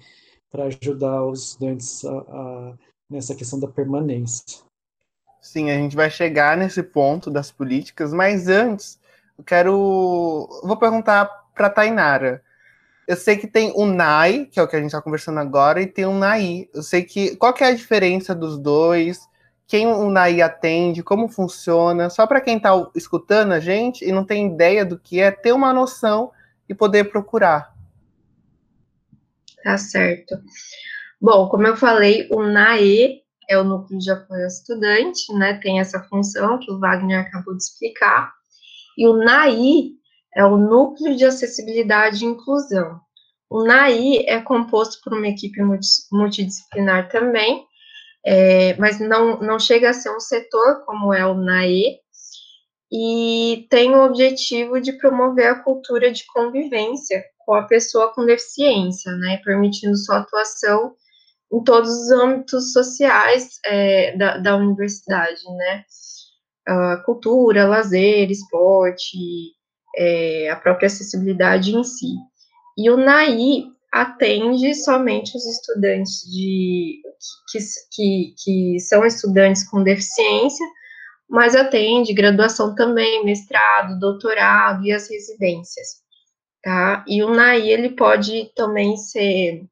para 0.51 0.65
ajudar 0.65 1.25
os 1.25 1.51
estudantes 1.51 2.05
a, 2.05 2.19
a, 2.19 2.75
nessa 3.09 3.37
questão 3.37 3.61
da 3.61 3.69
permanência. 3.69 4.65
Sim, 5.41 5.71
a 5.71 5.77
gente 5.77 5.95
vai 5.95 6.11
chegar 6.11 6.57
nesse 6.57 6.83
ponto 6.83 7.31
das 7.31 7.53
políticas, 7.53 8.13
mas 8.13 8.49
antes 8.49 8.99
eu 9.39 9.45
quero. 9.45 10.49
Vou 10.65 10.77
perguntar 10.77 11.27
para 11.55 11.69
a 11.69 11.71
Tainara. 11.71 12.43
Eu 13.13 13.17
sei 13.19 13.37
que 13.37 13.47
tem 13.47 13.71
o 13.77 13.85
NAI, 13.85 14.47
que 14.47 14.59
é 14.59 14.63
o 14.63 14.67
que 14.67 14.75
a 14.75 14.79
gente 14.79 14.89
está 14.89 15.03
conversando 15.03 15.39
agora, 15.39 15.83
e 15.83 15.87
tem 15.87 16.07
o 16.07 16.15
NAI. 16.15 16.71
Eu 16.73 16.83
sei 16.83 17.03
que. 17.03 17.37
Qual 17.37 17.53
que 17.53 17.63
é 17.63 17.67
a 17.67 17.75
diferença 17.75 18.35
dos 18.35 18.59
dois? 18.59 19.21
Quem 19.67 19.87
o 19.87 20.09
NAI 20.09 20.41
atende? 20.41 21.03
Como 21.03 21.29
funciona? 21.29 22.09
Só 22.09 22.27
para 22.27 22.41
quem 22.41 22.57
está 22.57 22.71
escutando 22.95 23.53
a 23.53 23.61
gente 23.61 24.03
e 24.03 24.11
não 24.11 24.25
tem 24.25 24.55
ideia 24.55 24.83
do 24.83 24.99
que 24.99 25.21
é, 25.21 25.31
ter 25.31 25.53
uma 25.53 25.75
noção 25.75 26.33
e 26.67 26.75
poder 26.75 27.11
procurar. 27.11 27.75
Tá 29.63 29.77
certo. 29.77 30.35
Bom, 31.21 31.51
como 31.51 31.67
eu 31.67 31.77
falei, 31.77 32.27
o 32.33 32.43
NAE 32.43 33.21
é 33.47 33.59
o 33.59 33.65
Núcleo 33.65 33.99
de 33.99 34.11
Apoio 34.11 34.41
ao 34.41 34.47
Estudante, 34.47 35.31
né? 35.35 35.61
Tem 35.63 35.81
essa 35.81 36.03
função 36.05 36.59
que 36.59 36.73
o 36.73 36.79
Wagner 36.79 37.21
acabou 37.21 37.55
de 37.55 37.63
explicar. 37.63 38.33
E 38.97 39.07
o 39.07 39.19
NAI 39.19 40.01
é 40.35 40.45
o 40.45 40.57
Núcleo 40.57 41.17
de 41.17 41.25
Acessibilidade 41.25 42.25
e 42.25 42.29
Inclusão. 42.29 43.01
O 43.51 43.65
NAI 43.65 44.25
é 44.27 44.41
composto 44.41 45.01
por 45.03 45.13
uma 45.13 45.29
equipe 45.29 45.61
multidisciplinar 46.11 47.09
também, 47.11 47.67
é, 48.25 48.75
mas 48.79 48.99
não, 48.99 49.41
não 49.41 49.59
chega 49.59 49.91
a 49.91 49.93
ser 49.93 50.15
um 50.15 50.21
setor 50.21 50.85
como 50.87 51.13
é 51.13 51.27
o 51.27 51.35
NAE, 51.35 52.01
e 52.93 53.67
tem 53.71 53.95
o 53.95 54.05
objetivo 54.05 54.79
de 54.79 54.93
promover 54.93 55.47
a 55.47 55.59
cultura 55.59 56.13
de 56.13 56.27
convivência 56.27 57.25
com 57.39 57.55
a 57.55 57.63
pessoa 57.63 58.13
com 58.13 58.27
deficiência, 58.27 59.11
né, 59.13 59.41
permitindo 59.43 59.97
sua 59.97 60.19
atuação 60.19 60.95
em 61.51 61.65
todos 61.65 61.91
os 61.91 62.11
âmbitos 62.11 62.73
sociais 62.73 63.59
é, 63.65 64.17
da, 64.17 64.37
da 64.37 64.57
universidade, 64.57 65.43
né, 65.57 65.85
uh, 66.69 67.03
cultura, 67.05 67.67
lazer, 67.67 68.31
esporte, 68.31 69.17
é, 69.97 70.51
a 70.51 70.57
própria 70.57 70.87
acessibilidade 70.87 71.75
em 71.75 71.85
si. 71.85 72.15
E 72.79 72.91
o 72.91 72.97
NAI 72.97 73.65
atende 73.93 74.75
somente 74.75 75.37
os 75.37 75.47
estudantes 75.47 76.23
de, 76.31 77.03
que, 77.51 77.59
que, 77.95 78.35
que 78.43 78.81
são 78.81 79.05
estudantes 79.05 79.69
com 79.69 79.83
deficiência, 79.83 80.67
mas 81.29 81.55
atende 81.55 82.15
graduação 82.15 82.75
também, 82.75 83.25
mestrado, 83.25 83.99
doutorado 83.99 84.85
e 84.85 84.93
as 84.93 85.11
residências 85.11 86.03
tá? 86.63 87.05
E 87.07 87.23
o 87.23 87.31
NAI, 87.35 87.69
ele 87.69 87.91
pode 87.91 88.51
também 88.55 88.97
ser, 88.97 89.65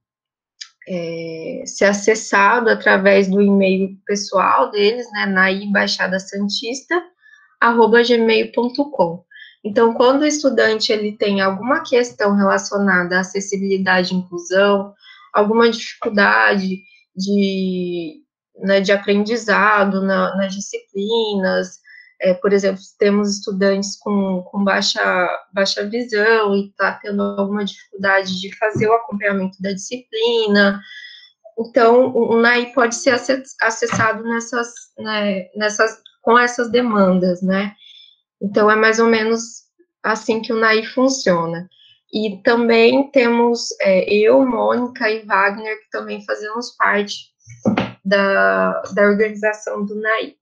é, 0.89 1.63
ser 1.65 1.87
acessado 1.87 2.69
através 2.69 3.31
do 3.31 3.41
e-mail 3.41 3.97
pessoal 4.05 4.71
deles, 4.71 5.11
né, 5.13 5.27
naibaixadasantista, 5.27 7.03
arroba 7.61 8.03
gmail.com. 8.03 9.25
Então, 9.65 9.93
quando 9.95 10.23
o 10.23 10.27
estudante 10.27 10.93
ele 10.93 11.13
tem 11.13 11.41
alguma 11.41 11.83
questão 11.83 12.35
relacionada 12.35 13.17
à 13.17 13.21
acessibilidade 13.21 14.15
e 14.15 14.17
inclusão, 14.17 14.95
alguma 15.33 15.71
dificuldade 15.71 16.83
de, 17.15 18.23
né, 18.59 18.81
de 18.81 18.93
aprendizado 18.93 20.01
na, 20.03 20.35
nas 20.37 20.55
disciplinas, 20.55 21.81
é, 22.23 22.35
por 22.35 22.53
exemplo, 22.53 22.83
temos 22.99 23.37
estudantes 23.37 23.97
com, 23.99 24.43
com 24.43 24.63
baixa, 24.63 25.29
baixa 25.53 25.87
visão 25.87 26.55
e 26.55 26.69
está 26.69 26.93
tendo 26.93 27.23
alguma 27.23 27.65
dificuldade 27.65 28.39
de 28.39 28.55
fazer 28.57 28.89
o 28.89 28.95
acompanhamento 28.95 29.57
da 29.61 29.73
disciplina. 29.73 30.81
Então, 31.59 32.15
o 32.15 32.37
NAI 32.37 32.73
pode 32.73 32.95
ser 32.95 33.19
acessado 33.61 34.23
nessas, 34.23 34.69
né, 34.99 35.47
nessas, 35.57 35.99
com 36.23 36.39
essas 36.39 36.71
demandas, 36.71 37.43
né? 37.43 37.75
Então, 38.41 38.71
é 38.71 38.77
mais 38.77 38.99
ou 38.99 39.07
menos 39.07 39.65
assim 40.03 40.41
que 40.41 40.53
o 40.53 40.57
NAI 40.57 40.85
funciona. 40.85 41.69
E 42.13 42.41
também 42.43 43.11
temos 43.11 43.69
é, 43.81 44.13
eu, 44.13 44.45
Mônica 44.45 45.09
e 45.09 45.25
Wagner, 45.25 45.79
que 45.81 45.91
também 45.91 46.25
fazemos 46.25 46.75
parte 46.77 47.31
da, 48.05 48.83
da 48.95 49.03
organização 49.03 49.85
do 49.85 49.95
NAI. 49.95 50.35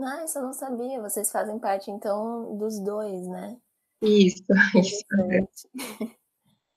Ah, 0.00 0.24
isso 0.24 0.38
eu 0.38 0.42
não 0.42 0.52
sabia. 0.52 1.00
Vocês 1.00 1.30
fazem 1.30 1.58
parte, 1.58 1.90
então, 1.90 2.56
dos 2.58 2.78
dois, 2.80 3.26
né? 3.28 3.56
Isso, 4.02 4.44
isso. 4.74 5.04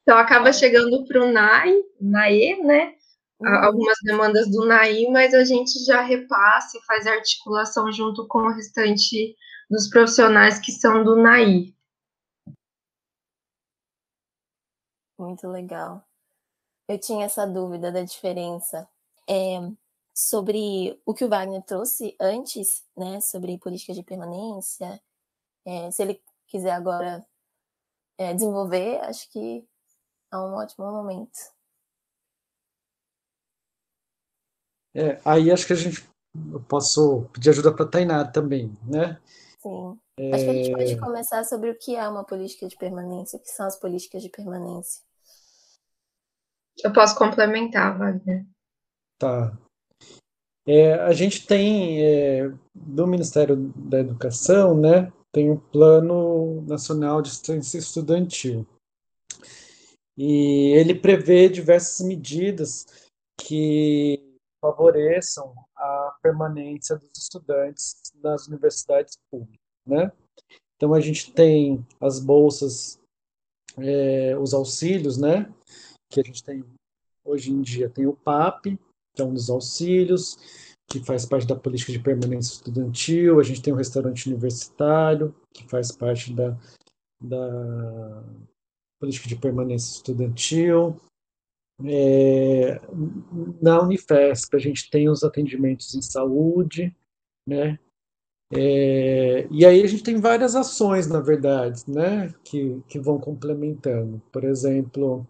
Então, 0.04 0.18
acaba 0.18 0.54
chegando 0.54 1.06
para 1.06 1.24
o 1.24 1.32
NAI, 1.32 1.76
NAE, 2.00 2.64
né? 2.64 2.94
Uhum. 3.40 3.48
Algumas 3.48 3.98
demandas 4.04 4.50
do 4.50 4.66
NAI, 4.66 5.08
mas 5.12 5.34
a 5.34 5.44
gente 5.44 5.84
já 5.86 6.02
repassa 6.02 6.78
e 6.78 6.86
faz 6.86 7.08
articulação 7.08 7.92
junto 7.92 8.28
com 8.28 8.40
o 8.40 8.54
restante 8.54 9.36
dos 9.70 9.88
profissionais 9.90 10.60
que 10.60 10.72
são 10.72 11.04
do 11.04 11.16
NAI. 11.16 11.76
Muito 15.18 15.48
legal. 15.48 16.04
Eu 16.88 17.00
tinha 17.00 17.26
essa 17.26 17.46
dúvida 17.46 17.92
da 17.92 18.04
diferença. 18.04 18.90
É, 19.30 19.60
sobre 20.14 21.00
o 21.06 21.14
que 21.14 21.24
o 21.24 21.30
Wagner 21.30 21.64
trouxe 21.64 22.16
antes, 22.20 22.84
né, 22.98 23.22
sobre 23.22 23.58
política 23.58 23.94
de 23.94 24.04
permanência. 24.04 25.02
É, 25.66 25.92
se 25.92 26.02
ele 26.02 26.22
quiser 26.48 26.72
agora 26.72 27.26
é, 28.18 28.34
desenvolver, 28.34 29.00
acho 29.02 29.30
que 29.30 29.66
é 30.32 30.38
um 30.38 30.56
ótimo 30.56 30.92
momento. 30.92 31.40
É, 34.94 35.22
aí 35.24 35.52
acho 35.52 35.68
que 35.68 35.74
a 35.74 35.76
gente 35.76 36.10
eu 36.52 36.62
posso 36.62 37.28
pedir 37.34 37.50
ajuda 37.50 37.74
para 37.74 37.88
Tainá 37.88 38.24
também, 38.24 38.78
né? 38.84 39.20
Sim. 39.62 40.00
É... 40.18 40.34
Acho 40.34 40.44
que 40.44 40.50
a 40.50 40.54
gente 40.54 40.72
pode 40.72 41.00
começar 41.00 41.44
sobre 41.44 41.70
o 41.70 41.78
que 41.78 41.96
é 41.96 42.08
uma 42.08 42.24
política 42.24 42.68
de 42.68 42.78
permanência, 42.78 43.38
o 43.38 43.42
que 43.42 43.50
são 43.50 43.66
as 43.66 43.80
políticas 43.80 44.22
de 44.22 44.30
permanência. 44.30 45.02
Eu 46.84 46.94
posso 46.94 47.16
complementar, 47.16 47.98
Wagner. 47.98 48.46
Tá. 49.18 49.58
É, 50.66 50.94
a 50.94 51.12
gente 51.14 51.46
tem, 51.46 52.02
é, 52.04 52.52
do 52.74 53.08
Ministério 53.08 53.56
da 53.76 54.00
Educação, 54.00 54.78
né, 54.78 55.12
tem 55.32 55.50
o 55.52 55.60
Plano 55.60 56.62
Nacional 56.62 57.22
de 57.22 57.30
Assistência 57.30 57.78
Estudantil. 57.78 58.66
E 60.18 60.74
ele 60.76 60.94
prevê 60.94 61.50
diversas 61.50 62.06
medidas 62.06 62.86
que 63.40 64.19
favoreçam 64.62 65.54
a 65.76 66.18
permanência 66.22 66.98
dos 66.98 67.12
estudantes 67.18 67.96
nas 68.22 68.48
universidades 68.48 69.18
públicas, 69.32 69.60
né? 69.86 70.12
Então 70.76 70.94
a 70.94 71.00
gente 71.00 71.32
tem 71.34 71.86
as 72.00 72.20
bolsas, 72.20 73.00
é, 73.78 74.38
os 74.38 74.54
auxílios, 74.54 75.18
né? 75.18 75.54
Que 76.12 76.22
a 76.22 76.24
gente 76.24 76.44
tem 76.44 76.64
hoje 77.24 77.52
em 77.52 77.62
dia 77.62 77.90
tem 77.90 78.08
o 78.08 78.16
PAP, 78.16 78.78
então 79.14 79.34
dos 79.34 79.50
auxílios, 79.50 80.38
que 80.90 81.04
faz 81.04 81.26
parte 81.26 81.46
da 81.46 81.56
política 81.56 81.92
de 81.92 82.00
permanência 82.00 82.54
estudantil, 82.54 83.40
a 83.40 83.44
gente 83.44 83.62
tem 83.62 83.72
o 83.72 83.78
restaurante 83.78 84.28
universitário, 84.28 85.36
que 85.54 85.68
faz 85.70 85.92
parte 85.92 86.34
da, 86.34 86.58
da 87.22 88.24
política 89.00 89.28
de 89.28 89.36
permanência 89.36 89.98
estudantil. 89.98 91.00
É, 91.86 92.80
na 93.62 93.82
Unifesp, 93.82 94.56
a 94.56 94.60
gente 94.60 94.90
tem 94.90 95.10
os 95.10 95.24
atendimentos 95.24 95.96
em 95.96 96.02
saúde, 96.02 96.96
né? 97.48 97.80
É, 98.52 99.48
e 99.52 99.66
aí 99.66 99.84
a 99.84 99.88
gente 99.88 100.04
tem 100.04 100.20
várias 100.20 100.56
ações, 100.56 101.08
na 101.08 101.20
verdade, 101.20 101.84
né, 101.88 102.34
que, 102.44 102.82
que 102.88 103.00
vão 103.00 103.20
complementando. 103.20 104.20
Por 104.32 104.44
exemplo, 104.44 105.28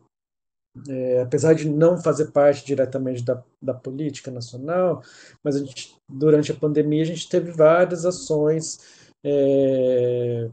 é, 0.88 1.22
apesar 1.22 1.54
de 1.54 1.70
não 1.70 1.98
fazer 1.98 2.32
parte 2.32 2.66
diretamente 2.66 3.24
da, 3.24 3.44
da 3.62 3.74
política 3.74 4.32
nacional, 4.32 5.04
mas 5.44 5.56
a 5.56 5.60
gente, 5.60 5.96
durante 6.08 6.52
a 6.52 6.56
pandemia 6.56 7.02
a 7.02 7.06
gente 7.06 7.28
teve 7.28 7.52
várias 7.52 8.06
ações 8.06 8.80
é, 9.26 10.50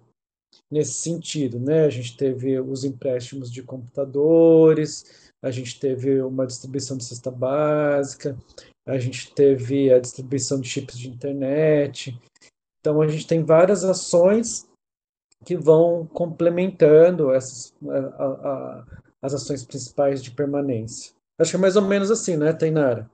nesse 0.71 0.95
sentido, 0.95 1.61
né? 1.61 1.85
A 1.85 1.91
gente 1.91 2.17
teve 2.17 2.59
os 2.59 2.85
empréstimos 2.85 3.51
de 3.51 3.63
computadores, 3.63 5.26
a 5.47 5.51
gente 5.51 5.79
teve 5.79 6.21
uma 6.21 6.47
distribuição 6.47 6.97
de 6.97 7.05
cesta 7.05 7.31
básica, 7.31 8.37
a 8.85 8.99
gente 8.99 9.33
teve 9.33 9.93
a 9.93 10.01
distribuição 10.01 10.61
de 10.61 10.69
chips 10.69 10.99
de 10.99 11.09
internet. 11.09 12.19
Então 12.81 13.01
a 13.01 13.07
gente 13.07 13.27
tem 13.27 13.45
várias 13.45 13.85
ações 13.85 14.69
que 15.45 15.57
vão 15.57 16.07
complementando 16.07 17.33
essas, 17.33 17.73
a, 17.89 18.25
a, 18.25 18.85
as 19.23 19.35
ações 19.35 19.65
principais 19.65 20.23
de 20.23 20.33
permanência. 20.33 21.15
Acho 21.39 21.53
que 21.53 21.57
é 21.57 21.61
mais 21.61 21.77
ou 21.77 21.83
menos 21.83 22.11
assim, 22.11 22.37
né, 22.37 22.53
Tainara? 22.53 23.09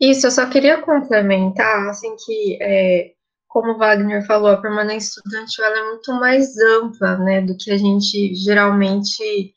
Isso, 0.00 0.26
eu 0.26 0.30
só 0.32 0.48
queria 0.48 0.82
complementar, 0.82 1.88
assim, 1.88 2.16
que, 2.24 2.58
é, 2.60 3.12
como 3.46 3.72
o 3.72 3.78
Wagner 3.78 4.26
falou, 4.26 4.50
a 4.50 4.60
permanência 4.60 5.20
estudantil 5.20 5.64
é 5.64 5.84
muito 5.90 6.12
mais 6.14 6.56
ampla, 6.58 7.18
né, 7.18 7.40
do 7.42 7.56
que 7.56 7.70
a 7.70 7.76
gente 7.76 8.34
geralmente, 8.34 9.54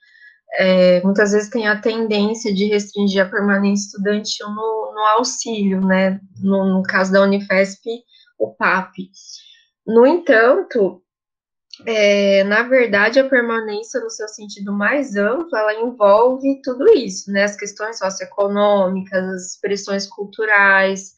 é, 0.57 1.01
muitas 1.01 1.31
vezes 1.31 1.49
tem 1.49 1.67
a 1.67 1.79
tendência 1.79 2.53
de 2.53 2.65
restringir 2.65 3.23
a 3.23 3.29
permanência 3.29 3.87
estudantil 3.87 4.47
no, 4.49 4.91
no 4.93 5.01
auxílio, 5.17 5.81
né, 5.81 6.19
no, 6.39 6.65
no 6.65 6.83
caso 6.83 7.11
da 7.11 7.21
Unifesp, 7.21 7.83
o 8.37 8.53
PAP. 8.53 8.95
No 9.85 10.05
entanto, 10.05 11.01
é, 11.85 12.43
na 12.45 12.63
verdade, 12.63 13.19
a 13.19 13.27
permanência, 13.27 13.99
no 13.99 14.09
seu 14.09 14.27
sentido 14.27 14.71
mais 14.71 15.15
amplo, 15.15 15.57
ela 15.57 15.73
envolve 15.73 16.61
tudo 16.63 16.87
isso, 16.93 17.31
né? 17.31 17.43
As 17.43 17.55
questões 17.55 17.97
socioeconômicas, 17.97 19.23
as 19.25 19.51
expressões 19.51 20.07
culturais, 20.07 21.13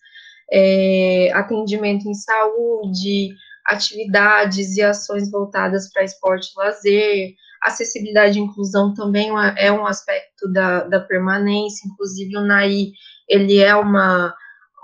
é, 0.51 1.32
atendimento 1.34 2.10
em 2.10 2.13
saúde, 2.13 3.36
atividades 3.65 4.77
e 4.77 4.82
ações 4.82 5.29
voltadas 5.29 5.91
para 5.91 6.03
esporte 6.03 6.51
e 6.51 6.60
lazer, 6.60 7.36
acessibilidade 7.62 8.38
e 8.38 8.42
inclusão 8.42 8.94
também 8.94 9.30
é 9.58 9.72
um 9.72 9.86
aspecto 9.86 10.52
da, 10.52 10.84
da 10.84 11.00
permanência, 11.00 11.88
inclusive 11.88 12.38
o 12.38 12.42
NAI, 12.42 12.92
ele 13.28 13.60
é 13.60 13.76
uma, 13.76 14.34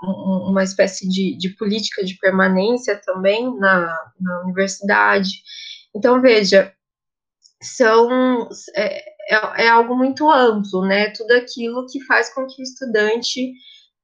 uma 0.02 0.62
espécie 0.62 1.08
de, 1.08 1.36
de 1.36 1.50
política 1.50 2.04
de 2.04 2.16
permanência 2.18 3.00
também 3.04 3.56
na, 3.58 3.86
na 4.20 4.40
universidade, 4.42 5.30
então, 5.94 6.20
veja, 6.20 6.74
são, 7.62 8.48
é, 8.74 8.98
é, 9.30 9.64
é, 9.64 9.68
algo 9.68 9.96
muito 9.96 10.28
amplo, 10.30 10.84
né? 10.84 11.10
Tudo 11.10 11.30
aquilo 11.32 11.86
que 11.86 12.04
faz 12.04 12.34
com 12.34 12.46
que 12.46 12.60
o 12.60 12.64
estudante 12.64 13.52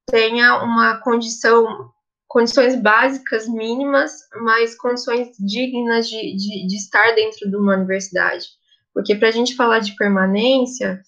tenha 0.07 0.62
uma 0.62 1.00
condição, 1.00 1.91
condições 2.29 2.81
básicas 2.81 3.49
mínimas, 3.49 4.12
mas 4.43 4.77
condições 4.77 5.31
dignas 5.41 6.09
de, 6.09 6.37
de, 6.37 6.67
de 6.67 6.77
estar 6.77 7.12
dentro 7.15 7.50
de 7.50 7.57
uma 7.57 7.77
universidade. 7.77 8.47
Porque 9.00 9.14
para 9.14 9.28
a 9.28 9.33
gente 9.33 9.57
falar 9.57 9.78
de 9.78 9.97
permanência, 9.97 11.00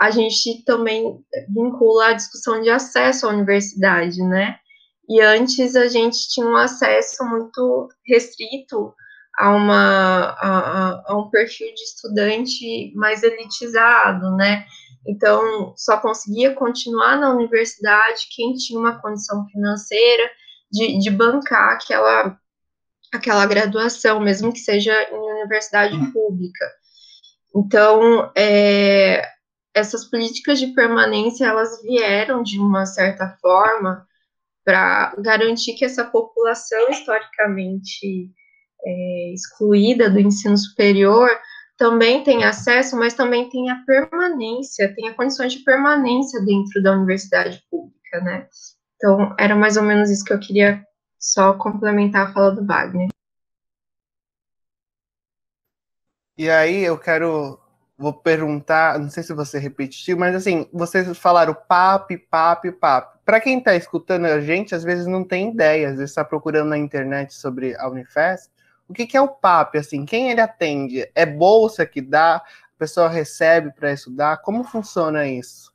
a 0.00 0.10
gente 0.10 0.64
também 0.64 1.16
vincula 1.48 2.08
a 2.08 2.12
discussão 2.12 2.60
de 2.60 2.68
acesso 2.68 3.24
à 3.24 3.30
universidade, 3.30 4.20
né? 4.20 4.56
E 5.08 5.20
antes 5.20 5.76
a 5.76 5.86
gente 5.86 6.28
tinha 6.28 6.44
um 6.44 6.56
acesso 6.56 7.24
muito 7.24 7.88
restrito 8.04 8.92
a, 9.38 9.52
uma, 9.52 10.36
a, 10.40 11.02
a 11.06 11.16
um 11.16 11.30
perfil 11.30 11.72
de 11.72 11.82
estudante 11.82 12.92
mais 12.96 13.22
elitizado, 13.22 14.34
né? 14.34 14.66
Então, 15.06 15.72
só 15.76 15.98
conseguia 15.98 16.52
continuar 16.52 17.16
na 17.16 17.30
universidade 17.30 18.26
quem 18.34 18.54
tinha 18.54 18.80
uma 18.80 19.00
condição 19.00 19.46
financeira 19.46 20.28
de, 20.68 20.98
de 20.98 21.10
bancar 21.12 21.74
aquela, 21.74 22.36
aquela 23.14 23.46
graduação, 23.46 24.18
mesmo 24.18 24.52
que 24.52 24.58
seja 24.58 25.00
em 25.12 25.40
universidade 25.42 25.96
pública. 26.12 26.66
Então, 27.56 28.30
é, 28.36 29.22
essas 29.74 30.04
políticas 30.04 30.58
de 30.58 30.68
permanência, 30.68 31.46
elas 31.46 31.82
vieram 31.82 32.42
de 32.42 32.58
uma 32.58 32.84
certa 32.84 33.34
forma 33.40 34.06
para 34.62 35.14
garantir 35.18 35.72
que 35.74 35.84
essa 35.84 36.04
população 36.04 36.90
historicamente 36.90 38.30
é, 38.84 39.32
excluída 39.32 40.10
do 40.10 40.20
ensino 40.20 40.56
superior 40.58 41.30
também 41.78 42.22
tem 42.22 42.44
acesso, 42.44 42.96
mas 42.96 43.14
também 43.14 43.48
tem 43.48 43.70
a 43.70 43.82
permanência, 43.86 44.94
tem 44.94 45.08
a 45.08 45.14
condições 45.14 45.52
de 45.52 45.60
permanência 45.60 46.40
dentro 46.44 46.82
da 46.82 46.92
universidade 46.92 47.62
pública, 47.70 48.20
né? 48.20 48.48
Então, 48.96 49.34
era 49.38 49.54
mais 49.54 49.76
ou 49.76 49.82
menos 49.82 50.10
isso 50.10 50.24
que 50.24 50.32
eu 50.32 50.40
queria 50.40 50.82
só 51.18 51.54
complementar 51.54 52.28
a 52.28 52.32
fala 52.32 52.50
do 52.50 52.64
Wagner. 52.64 53.08
E 56.38 56.50
aí 56.50 56.84
eu 56.84 56.98
quero, 56.98 57.58
vou 57.96 58.12
perguntar, 58.12 58.98
não 58.98 59.08
sei 59.08 59.22
se 59.22 59.32
você 59.32 59.58
repetiu, 59.58 60.18
mas 60.18 60.34
assim, 60.34 60.68
vocês 60.72 61.16
falaram 61.18 61.54
PAP, 61.54 62.18
PAP, 62.30 62.72
PAP. 62.72 63.16
Para 63.24 63.40
quem 63.40 63.58
está 63.58 63.74
escutando 63.74 64.26
a 64.26 64.40
gente, 64.40 64.74
às 64.74 64.84
vezes 64.84 65.06
não 65.06 65.24
tem 65.24 65.50
ideia, 65.50 65.88
às 65.88 65.96
vezes 65.96 66.10
está 66.10 66.24
procurando 66.24 66.68
na 66.68 66.78
internet 66.78 67.34
sobre 67.34 67.74
a 67.76 67.88
Unifesp, 67.88 68.52
o 68.88 68.92
que, 68.92 69.06
que 69.06 69.16
é 69.16 69.20
o 69.20 69.28
PAP? 69.28 69.76
Assim, 69.76 70.04
quem 70.04 70.30
ele 70.30 70.40
atende? 70.40 71.10
É 71.14 71.26
bolsa 71.26 71.86
que 71.86 72.00
dá? 72.00 72.36
A 72.36 72.78
pessoa 72.78 73.08
recebe 73.08 73.72
para 73.72 73.92
estudar? 73.92 74.36
Como 74.38 74.62
funciona 74.62 75.26
isso? 75.26 75.74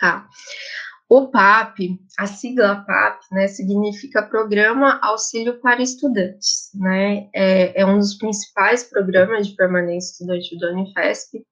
Tá. 0.00 0.26
O 1.08 1.28
PAP, 1.28 1.98
a 2.18 2.26
sigla 2.26 2.84
PAP, 2.86 3.20
né, 3.30 3.46
significa 3.46 4.22
Programa 4.22 4.98
Auxílio 5.02 5.60
para 5.60 5.82
Estudantes, 5.82 6.70
né, 6.74 7.28
é, 7.34 7.82
é 7.82 7.86
um 7.86 7.98
dos 7.98 8.14
principais 8.14 8.84
programas 8.84 9.48
de 9.48 9.54
permanência 9.54 10.12
estudantil 10.12 10.58
da 10.58 10.70
Unifesp, 10.70 11.44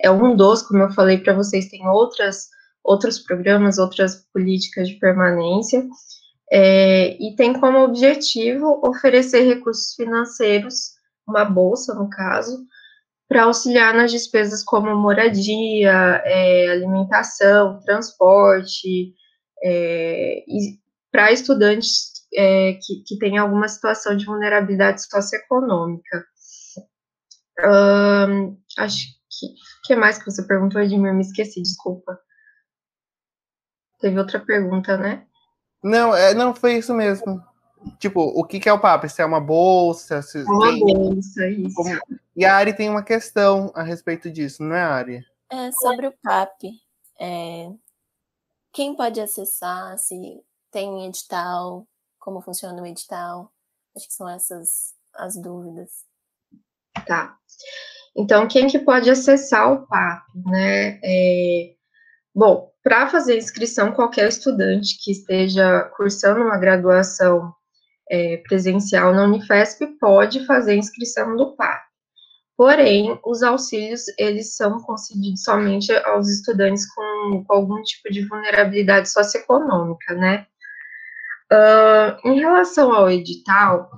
é 0.00 0.10
um 0.10 0.34
dos, 0.34 0.62
como 0.62 0.82
eu 0.82 0.90
falei 0.90 1.18
para 1.18 1.34
vocês, 1.34 1.68
tem 1.68 1.86
outras, 1.86 2.48
outros 2.82 3.18
programas, 3.18 3.78
outras 3.78 4.26
políticas 4.32 4.88
de 4.88 4.94
permanência, 4.98 5.86
é, 6.50 7.16
e 7.22 7.36
tem 7.36 7.52
como 7.52 7.84
objetivo 7.84 8.80
oferecer 8.84 9.42
recursos 9.42 9.94
financeiros, 9.94 10.92
uma 11.26 11.44
bolsa, 11.44 11.94
no 11.94 12.10
caso, 12.10 12.66
para 13.32 13.44
auxiliar 13.44 13.94
nas 13.94 14.12
despesas 14.12 14.62
como 14.62 14.94
moradia, 14.94 16.20
é, 16.22 16.68
alimentação, 16.70 17.80
transporte, 17.80 19.14
é, 19.64 20.44
para 21.10 21.32
estudantes 21.32 22.12
é, 22.34 22.74
que, 22.74 23.02
que 23.06 23.18
têm 23.18 23.38
alguma 23.38 23.66
situação 23.68 24.14
de 24.14 24.26
vulnerabilidade 24.26 25.02
socioeconômica. 25.02 26.26
Um, 27.64 28.58
acho 28.76 29.06
que. 29.30 29.46
O 29.46 29.86
que 29.86 29.96
mais 29.96 30.18
que 30.18 30.30
você 30.30 30.46
perguntou, 30.46 30.80
Edmir? 30.80 31.14
Me 31.14 31.22
esqueci, 31.22 31.62
desculpa. 31.62 32.18
Teve 33.98 34.18
outra 34.18 34.40
pergunta, 34.40 34.98
né? 34.98 35.26
Não, 35.82 36.14
é, 36.14 36.34
não 36.34 36.54
foi 36.54 36.74
isso 36.76 36.92
mesmo. 36.94 37.42
Tipo, 37.98 38.20
o 38.20 38.44
que, 38.44 38.60
que 38.60 38.68
é 38.68 38.72
o 38.72 38.80
papo? 38.80 39.08
Se 39.08 39.22
é 39.22 39.24
uma 39.24 39.40
bolsa? 39.40 40.22
Se 40.22 40.40
é 40.40 40.44
uma 40.44 40.70
tem... 40.70 40.80
bolsa, 40.80 41.48
isso. 41.48 41.74
Como... 41.74 41.98
E 42.34 42.44
a 42.44 42.56
Ari 42.56 42.74
tem 42.74 42.88
uma 42.88 43.02
questão 43.02 43.70
a 43.74 43.82
respeito 43.82 44.30
disso, 44.30 44.62
não 44.62 44.74
é, 44.74 44.82
Ari? 44.82 45.26
É 45.50 45.70
sobre 45.72 46.06
o 46.06 46.14
PAP. 46.22 46.64
É... 47.20 47.68
Quem 48.72 48.96
pode 48.96 49.20
acessar? 49.20 49.98
Se 49.98 50.42
tem 50.70 51.06
edital? 51.06 51.86
Como 52.18 52.40
funciona 52.40 52.80
o 52.80 52.86
edital? 52.86 53.52
Acho 53.94 54.06
que 54.08 54.14
são 54.14 54.28
essas 54.28 54.94
as 55.14 55.36
dúvidas. 55.36 55.90
Tá. 57.06 57.36
Então, 58.16 58.48
quem 58.48 58.66
que 58.66 58.78
pode 58.78 59.10
acessar 59.10 59.72
o 59.72 59.86
PAP, 59.86 60.22
né? 60.46 60.98
É... 61.02 61.74
Bom, 62.34 62.72
para 62.82 63.08
fazer 63.08 63.36
inscrição, 63.36 63.92
qualquer 63.92 64.28
estudante 64.28 64.98
que 65.02 65.12
esteja 65.12 65.82
cursando 65.96 66.40
uma 66.40 66.58
graduação 66.58 67.54
é, 68.12 68.36
presencial 68.46 69.14
na 69.14 69.24
Unifesp 69.24 69.86
pode 69.98 70.44
fazer 70.44 70.76
inscrição 70.76 71.34
do 71.34 71.56
PAP. 71.56 71.80
Porém, 72.54 73.18
os 73.24 73.42
auxílios, 73.42 74.04
eles 74.18 74.54
são 74.54 74.78
concedidos 74.82 75.42
somente 75.42 75.90
aos 76.04 76.28
estudantes 76.28 76.86
com, 76.94 77.42
com 77.44 77.54
algum 77.54 77.82
tipo 77.82 78.12
de 78.12 78.28
vulnerabilidade 78.28 79.08
socioeconômica, 79.08 80.14
né? 80.14 80.46
Uh, 81.50 82.28
em 82.28 82.38
relação 82.38 82.92
ao 82.92 83.10
edital, 83.10 83.90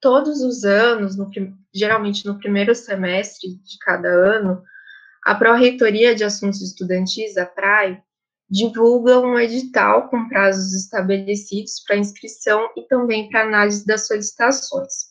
todos 0.00 0.40
os 0.40 0.64
anos, 0.64 1.16
no, 1.16 1.28
geralmente 1.74 2.24
no 2.24 2.38
primeiro 2.38 2.74
semestre 2.74 3.50
de 3.50 3.78
cada 3.80 4.08
ano, 4.08 4.62
a 5.24 5.34
Pró-Reitoria 5.34 6.14
de 6.14 6.22
Assuntos 6.22 6.62
Estudantis, 6.62 7.36
a 7.36 7.44
PRAE, 7.44 8.00
divulga 8.50 9.20
um 9.20 9.38
edital 9.38 10.08
com 10.08 10.28
prazos 10.28 10.74
estabelecidos 10.74 11.82
para 11.86 11.96
inscrição 11.96 12.68
e 12.76 12.82
também 12.82 13.28
para 13.28 13.42
análise 13.42 13.86
das 13.86 14.06
solicitações. 14.06 15.10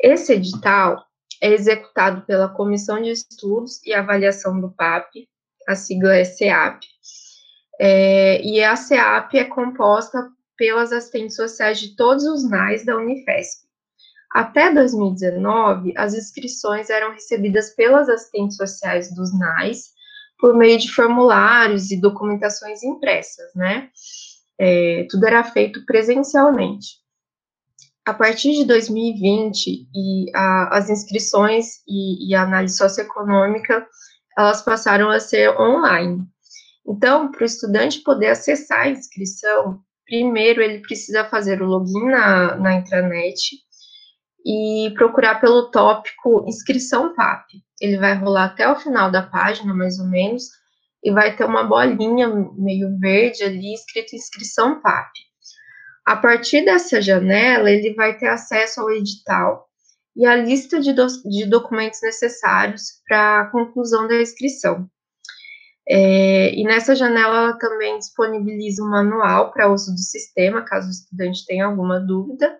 Esse 0.00 0.32
edital, 0.32 1.06
é 1.40 1.52
executado 1.52 2.22
pela 2.22 2.48
Comissão 2.48 3.00
de 3.00 3.10
Estudos 3.10 3.82
e 3.84 3.92
Avaliação 3.92 4.60
do 4.60 4.70
PAP, 4.70 5.28
a 5.68 5.74
sigla 5.74 6.16
é 6.16 6.24
CEAP, 6.24 6.80
é, 7.78 8.40
e 8.42 8.62
a 8.62 8.74
CEAP 8.74 9.34
é 9.34 9.44
composta 9.44 10.30
pelas 10.56 10.92
assistentes 10.92 11.36
sociais 11.36 11.78
de 11.78 11.94
todos 11.94 12.24
os 12.24 12.48
NAIs 12.48 12.84
da 12.84 12.96
Unifesp. 12.96 13.66
Até 14.32 14.72
2019, 14.72 15.92
as 15.96 16.14
inscrições 16.14 16.90
eram 16.90 17.12
recebidas 17.12 17.74
pelas 17.74 18.08
assistentes 18.08 18.56
sociais 18.56 19.14
dos 19.14 19.38
NAIs 19.38 19.95
por 20.38 20.54
meio 20.54 20.78
de 20.78 20.92
formulários 20.92 21.90
e 21.90 22.00
documentações 22.00 22.82
impressas, 22.82 23.54
né? 23.54 23.90
É, 24.58 25.06
tudo 25.10 25.26
era 25.26 25.44
feito 25.44 25.84
presencialmente. 25.84 26.98
A 28.04 28.14
partir 28.14 28.52
de 28.52 28.64
2020, 28.64 29.88
e 29.94 30.30
a, 30.34 30.76
as 30.76 30.88
inscrições 30.88 31.82
e, 31.88 32.30
e 32.30 32.34
a 32.34 32.42
análise 32.42 32.76
socioeconômica, 32.76 33.86
elas 34.38 34.62
passaram 34.62 35.10
a 35.10 35.18
ser 35.18 35.50
online. 35.60 36.24
Então, 36.86 37.30
para 37.32 37.42
o 37.42 37.46
estudante 37.46 38.02
poder 38.02 38.28
acessar 38.28 38.82
a 38.82 38.90
inscrição, 38.90 39.80
primeiro 40.04 40.62
ele 40.62 40.80
precisa 40.80 41.24
fazer 41.24 41.60
o 41.60 41.66
login 41.66 42.06
na, 42.06 42.54
na 42.56 42.74
intranet 42.74 43.65
e 44.46 44.92
procurar 44.94 45.40
pelo 45.40 45.72
tópico 45.72 46.44
inscrição 46.46 47.12
PAP. 47.12 47.44
Ele 47.80 47.98
vai 47.98 48.14
rolar 48.14 48.44
até 48.44 48.70
o 48.70 48.76
final 48.76 49.10
da 49.10 49.20
página, 49.20 49.74
mais 49.74 49.98
ou 49.98 50.06
menos, 50.06 50.44
e 51.02 51.10
vai 51.10 51.34
ter 51.34 51.44
uma 51.44 51.64
bolinha 51.64 52.28
meio 52.56 52.96
verde 53.00 53.42
ali 53.42 53.74
escrito 53.74 54.14
inscrição 54.14 54.80
PAP. 54.80 55.10
A 56.06 56.14
partir 56.14 56.64
dessa 56.64 57.02
janela, 57.02 57.68
ele 57.68 57.92
vai 57.94 58.16
ter 58.16 58.28
acesso 58.28 58.80
ao 58.80 58.92
edital 58.92 59.66
e 60.14 60.24
a 60.24 60.36
lista 60.36 60.80
de, 60.80 60.92
do, 60.92 61.06
de 61.28 61.44
documentos 61.44 61.98
necessários 62.00 63.02
para 63.06 63.40
a 63.40 63.50
conclusão 63.50 64.06
da 64.06 64.22
inscrição. 64.22 64.88
É, 65.88 66.54
e 66.54 66.62
nessa 66.62 66.94
janela 66.94 67.36
ela 67.36 67.58
também 67.58 67.98
disponibiliza 67.98 68.82
um 68.82 68.88
manual 68.88 69.52
para 69.52 69.72
uso 69.72 69.92
do 69.92 69.98
sistema, 69.98 70.62
caso 70.62 70.86
o 70.86 70.90
estudante 70.90 71.44
tenha 71.44 71.66
alguma 71.66 71.98
dúvida, 72.00 72.56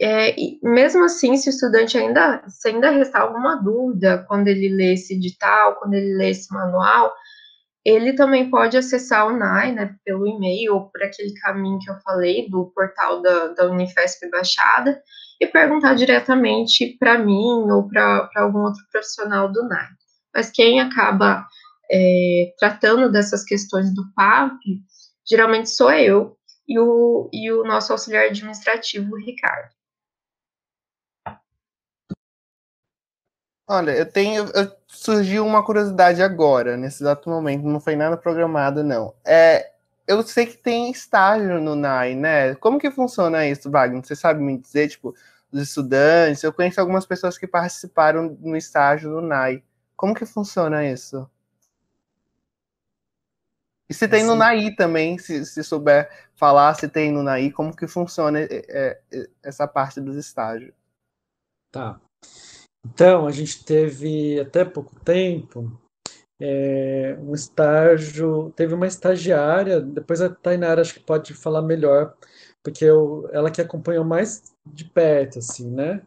é, 0.00 0.34
mesmo 0.62 1.04
assim, 1.04 1.36
se 1.36 1.48
o 1.48 1.50
estudante 1.50 1.96
ainda, 1.96 2.42
se 2.48 2.68
ainda 2.68 2.90
restar 2.90 3.22
alguma 3.22 3.56
dúvida 3.56 4.24
quando 4.28 4.48
ele 4.48 4.68
lê 4.68 4.92
esse 4.92 5.14
edital, 5.14 5.76
quando 5.76 5.94
ele 5.94 6.14
lê 6.16 6.30
esse 6.30 6.52
manual, 6.52 7.12
ele 7.84 8.14
também 8.14 8.50
pode 8.50 8.76
acessar 8.76 9.26
o 9.26 9.36
NAI, 9.36 9.72
né, 9.72 9.94
pelo 10.04 10.26
e-mail 10.26 10.74
ou 10.74 10.90
por 10.90 11.02
aquele 11.02 11.32
caminho 11.34 11.78
que 11.78 11.90
eu 11.90 11.94
falei 12.00 12.48
do 12.50 12.70
portal 12.74 13.22
da, 13.22 13.48
da 13.48 13.70
Unifesp 13.70 14.28
Baixada 14.28 15.00
e 15.40 15.46
perguntar 15.46 15.94
diretamente 15.94 16.96
para 16.98 17.16
mim 17.16 17.70
ou 17.70 17.88
para 17.88 18.28
algum 18.36 18.60
outro 18.60 18.82
profissional 18.90 19.50
do 19.50 19.66
NAI. 19.68 19.88
Mas 20.34 20.50
quem 20.50 20.80
acaba 20.80 21.46
é, 21.90 22.52
tratando 22.58 23.10
dessas 23.10 23.44
questões 23.44 23.94
do 23.94 24.02
PAP, 24.14 24.58
geralmente 25.26 25.70
sou 25.70 25.92
eu 25.92 26.36
e 26.68 26.78
o, 26.78 27.30
e 27.32 27.52
o 27.52 27.62
nosso 27.64 27.92
auxiliar 27.92 28.26
administrativo, 28.26 29.14
o 29.14 29.24
Ricardo. 29.24 29.75
Olha, 33.68 33.90
eu 33.92 34.10
tenho. 34.10 34.44
Eu, 34.54 34.70
surgiu 34.88 35.44
uma 35.44 35.64
curiosidade 35.64 36.22
agora, 36.22 36.76
nesse 36.76 37.02
exato 37.02 37.28
momento, 37.28 37.64
não 37.64 37.80
foi 37.80 37.96
nada 37.96 38.16
programado, 38.16 38.82
não. 38.84 39.14
É, 39.24 39.72
eu 40.06 40.22
sei 40.22 40.46
que 40.46 40.56
tem 40.56 40.90
estágio 40.90 41.60
no 41.60 41.74
NAI, 41.74 42.14
né? 42.14 42.54
Como 42.56 42.78
que 42.78 42.90
funciona 42.90 43.46
isso, 43.46 43.70
Wagner? 43.70 44.04
Você 44.04 44.14
sabe 44.16 44.40
me 44.40 44.56
dizer, 44.58 44.88
tipo, 44.88 45.14
os 45.50 45.60
estudantes? 45.60 46.42
Eu 46.42 46.52
conheço 46.52 46.80
algumas 46.80 47.04
pessoas 47.06 47.36
que 47.36 47.46
participaram 47.46 48.36
no 48.40 48.56
estágio 48.56 49.10
do 49.10 49.20
NAI. 49.20 49.62
Como 49.96 50.14
que 50.14 50.26
funciona 50.26 50.86
isso? 50.86 51.28
E 53.88 53.94
se 53.94 54.08
tem 54.08 54.24
no 54.24 54.34
NAI 54.34 54.74
também, 54.74 55.18
se, 55.18 55.44
se 55.44 55.62
souber 55.62 56.10
falar 56.34 56.74
se 56.74 56.88
tem 56.88 57.12
no 57.12 57.22
NAI, 57.22 57.50
como 57.50 57.74
que 57.74 57.86
funciona 57.86 58.40
é, 58.40 58.48
é, 58.50 59.28
essa 59.42 59.66
parte 59.66 60.00
dos 60.00 60.16
estágios? 60.16 60.74
Tá. 61.70 62.00
Então, 62.92 63.26
a 63.26 63.32
gente 63.32 63.64
teve 63.64 64.38
até 64.38 64.64
pouco 64.64 64.94
tempo 65.00 65.72
é, 66.40 67.16
um 67.20 67.34
estágio, 67.34 68.52
teve 68.54 68.74
uma 68.74 68.86
estagiária, 68.86 69.80
depois 69.80 70.20
a 70.20 70.28
Tainara 70.28 70.80
acho 70.80 70.94
que 70.94 71.00
pode 71.00 71.34
falar 71.34 71.62
melhor, 71.62 72.14
porque 72.62 72.84
eu, 72.84 73.28
ela 73.32 73.50
que 73.50 73.60
acompanhou 73.60 74.04
mais 74.04 74.54
de 74.64 74.84
perto, 74.84 75.38
assim, 75.40 75.70
né? 75.70 76.02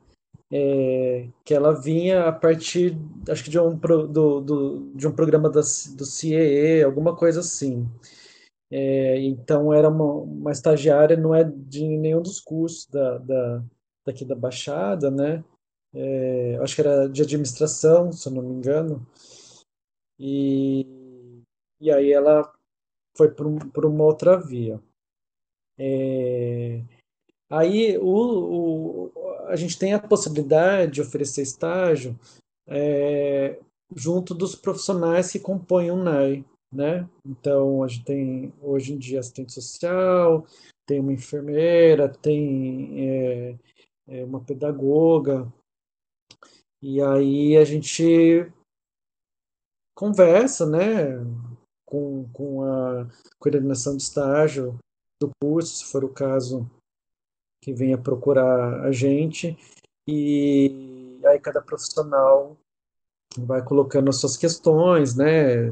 É, 0.52 1.28
que 1.46 1.54
ela 1.54 1.80
vinha 1.80 2.28
a 2.28 2.32
partir, 2.32 2.98
acho 3.30 3.44
que 3.44 3.50
de 3.52 3.60
um, 3.60 3.76
do, 3.76 4.42
do, 4.42 4.92
de 4.96 5.08
um 5.08 5.12
programa 5.12 5.50
da, 5.50 5.62
do 5.62 6.06
CIEE, 6.06 6.84
alguma 6.84 7.16
coisa 7.16 7.42
assim. 7.42 7.88
É, 8.72 9.20
então, 9.22 9.74
era 9.74 9.90
uma, 9.90 10.06
uma 10.06 10.52
estagiária, 10.52 11.18
não 11.18 11.36
é 11.36 11.44
de 11.44 11.86
nenhum 11.86 12.22
dos 12.22 12.40
cursos 12.40 12.88
da, 12.88 13.18
da, 13.20 13.64
daqui 14.06 14.24
da 14.26 14.36
Baixada, 14.36 15.12
né? 15.12 15.44
É, 15.94 16.58
acho 16.62 16.76
que 16.76 16.82
era 16.82 17.08
de 17.08 17.22
administração, 17.22 18.12
se 18.12 18.28
eu 18.28 18.34
não 18.34 18.44
me 18.44 18.54
engano, 18.54 19.06
e, 20.20 20.86
e 21.80 21.92
aí 21.92 22.12
ela 22.12 22.52
foi 23.16 23.32
por 23.32 23.86
uma 23.86 24.04
outra 24.04 24.38
via. 24.38 24.82
É, 25.78 26.82
aí 27.50 27.98
o, 27.98 29.12
o, 29.12 29.12
a 29.48 29.56
gente 29.56 29.80
tem 29.80 29.94
a 29.94 30.00
possibilidade 30.00 30.94
de 30.94 31.02
oferecer 31.02 31.42
estágio 31.42 32.20
é, 32.68 33.60
junto 33.96 34.34
dos 34.34 34.56
profissionais 34.56 35.32
que 35.32 35.40
compõem 35.40 35.90
o 35.90 35.96
NAI, 35.96 36.46
né? 36.72 37.10
Então 37.26 37.84
a 37.84 37.88
gente 37.88 38.06
tem 38.06 38.54
hoje 38.62 38.94
em 38.94 38.98
dia 38.98 39.20
assistente 39.20 39.54
social, 39.54 40.46
tem 40.86 41.00
uma 41.00 41.14
enfermeira, 41.14 42.10
tem 42.10 42.94
é, 42.98 43.56
é 44.08 44.26
uma 44.26 44.42
pedagoga, 44.42 45.52
e 46.82 47.02
aí 47.02 47.58
a 47.58 47.66
gente 47.66 48.52
conversa, 49.96 50.66
né, 50.66 51.18
com, 51.86 52.30
com 52.32 52.64
a 52.64 53.08
coordenação 53.38 53.98
de 53.98 54.04
estágio 54.04 54.78
do 55.22 55.30
curso, 55.42 55.78
se 55.78 55.92
for 55.92 56.06
o 56.06 56.14
caso, 56.14 56.70
que 57.62 57.74
venha 57.74 57.98
procurar 57.98 58.86
a 58.86 58.92
gente, 58.92 59.58
e 60.08 61.20
aí 61.26 61.40
cada 61.40 61.62
profissional 61.62 62.56
vai 63.38 63.64
colocando 63.64 64.10
as 64.10 64.16
suas 64.16 64.38
questões, 64.38 65.16
né, 65.16 65.72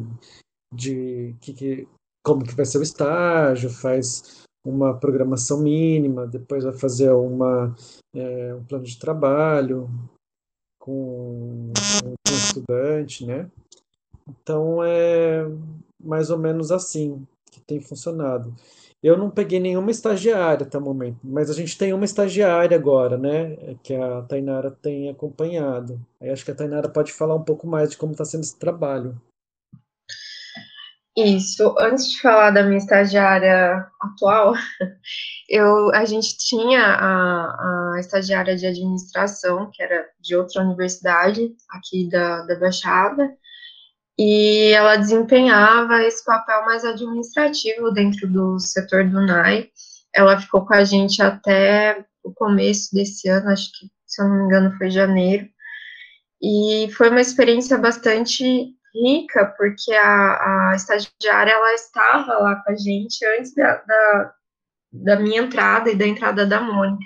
de 0.73 1.33
que, 1.39 1.53
que, 1.53 1.87
como 2.25 2.43
que 2.43 2.53
vai 2.53 2.65
ser 2.65 2.79
o 2.79 2.83
estágio, 2.83 3.69
faz 3.69 4.43
uma 4.65 4.93
programação 4.99 5.61
mínima, 5.61 6.27
depois 6.27 6.65
vai 6.65 6.73
fazer 6.73 7.11
uma, 7.11 7.73
é, 8.13 8.53
um 8.53 8.65
plano 8.65 8.83
de 8.83 8.99
trabalho, 8.99 9.89
com, 10.87 11.73
o 11.73 12.33
estudante, 12.33 13.25
né? 13.25 13.49
Então 14.25 14.81
é 14.81 15.45
mais 15.99 16.29
ou 16.29 16.37
menos 16.37 16.71
assim 16.71 17.27
que 17.51 17.59
tem 17.59 17.81
funcionado. 17.81 18.55
Eu 19.03 19.17
não 19.17 19.29
peguei 19.29 19.59
nenhuma 19.59 19.91
estagiária 19.91 20.65
até 20.65 20.77
o 20.77 20.81
momento, 20.81 21.19
mas 21.23 21.49
a 21.49 21.53
gente 21.53 21.77
tem 21.77 21.93
uma 21.93 22.05
estagiária 22.05 22.75
agora, 22.75 23.17
né? 23.17 23.75
Que 23.83 23.93
a 23.93 24.21
Tainara 24.21 24.71
tem 24.71 25.09
acompanhado. 25.09 25.99
Aí 26.21 26.29
acho 26.29 26.45
que 26.45 26.51
a 26.51 26.55
Tainara 26.55 26.89
pode 26.89 27.11
falar 27.11 27.35
um 27.35 27.43
pouco 27.43 27.67
mais 27.67 27.91
de 27.91 27.97
como 27.97 28.13
está 28.13 28.23
sendo 28.23 28.43
esse 28.43 28.57
trabalho. 28.57 29.19
Isso. 31.17 31.75
Antes 31.79 32.11
de 32.11 32.21
falar 32.21 32.51
da 32.51 32.61
minha 32.61 32.77
estagiária 32.77 33.89
atual, 33.99 34.53
eu, 35.49 35.89
a 35.95 36.05
gente 36.05 36.37
tinha 36.37 36.79
a, 36.79 37.95
a 37.95 37.99
estagiária 37.99 38.55
de 38.55 38.67
administração, 38.67 39.71
que 39.73 39.81
era 39.81 40.07
de 40.21 40.35
outra 40.35 40.61
universidade, 40.61 41.55
aqui 41.71 42.07
da, 42.07 42.43
da 42.43 42.59
Baixada, 42.59 43.35
e 44.15 44.71
ela 44.73 44.95
desempenhava 44.95 46.03
esse 46.03 46.23
papel 46.23 46.63
mais 46.65 46.85
administrativo 46.85 47.91
dentro 47.91 48.27
do 48.31 48.59
setor 48.59 49.03
do 49.09 49.19
NAI. 49.25 49.71
Ela 50.13 50.39
ficou 50.39 50.67
com 50.67 50.75
a 50.75 50.83
gente 50.83 51.19
até 51.19 52.05
o 52.23 52.31
começo 52.31 52.93
desse 52.93 53.27
ano, 53.27 53.49
acho 53.49 53.71
que, 53.71 53.87
se 54.05 54.21
eu 54.21 54.27
não 54.27 54.37
me 54.37 54.43
engano, 54.45 54.77
foi 54.77 54.91
janeiro. 54.91 55.47
E 56.39 56.91
foi 56.91 57.09
uma 57.09 57.21
experiência 57.21 57.75
bastante 57.75 58.76
rica, 58.93 59.45
porque 59.57 59.93
a, 59.93 60.71
a 60.71 60.75
estagiária, 60.75 61.51
ela 61.51 61.73
estava 61.73 62.37
lá 62.39 62.55
com 62.55 62.71
a 62.71 62.75
gente 62.75 63.25
antes 63.37 63.53
da, 63.53 63.75
da, 63.75 64.33
da 64.91 65.19
minha 65.19 65.41
entrada 65.41 65.89
e 65.89 65.95
da 65.95 66.05
entrada 66.05 66.45
da 66.45 66.61
Mônica. 66.61 67.03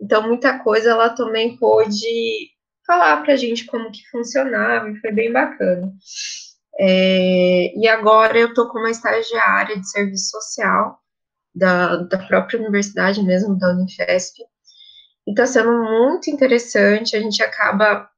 Então, 0.00 0.22
muita 0.22 0.58
coisa 0.58 0.90
ela 0.90 1.10
também 1.10 1.56
pôde 1.56 2.50
falar 2.86 3.22
para 3.22 3.32
a 3.32 3.36
gente 3.36 3.66
como 3.66 3.90
que 3.90 4.08
funcionava, 4.10 4.88
e 4.88 5.00
foi 5.00 5.10
bem 5.10 5.32
bacana. 5.32 5.92
É, 6.78 7.74
e 7.76 7.88
agora 7.88 8.38
eu 8.38 8.48
estou 8.48 8.68
com 8.68 8.78
uma 8.78 8.90
estagiária 8.90 9.78
de 9.78 9.90
serviço 9.90 10.30
social 10.30 10.98
da, 11.54 11.96
da 11.96 12.18
própria 12.26 12.60
universidade 12.60 13.22
mesmo, 13.22 13.58
da 13.58 13.70
Unifesp, 13.70 14.42
e 15.26 15.30
está 15.30 15.46
sendo 15.46 15.72
muito 15.72 16.30
interessante, 16.30 17.16
a 17.16 17.20
gente 17.20 17.42
acaba 17.42 18.08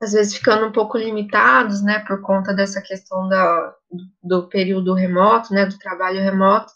às 0.00 0.12
vezes 0.12 0.34
ficando 0.34 0.66
um 0.66 0.72
pouco 0.72 0.96
limitados, 0.96 1.82
né, 1.82 1.98
por 2.00 2.22
conta 2.22 2.54
dessa 2.54 2.80
questão 2.80 3.28
da, 3.28 3.74
do 4.22 4.48
período 4.48 4.94
remoto, 4.94 5.52
né, 5.52 5.66
do 5.66 5.78
trabalho 5.78 6.20
remoto, 6.20 6.72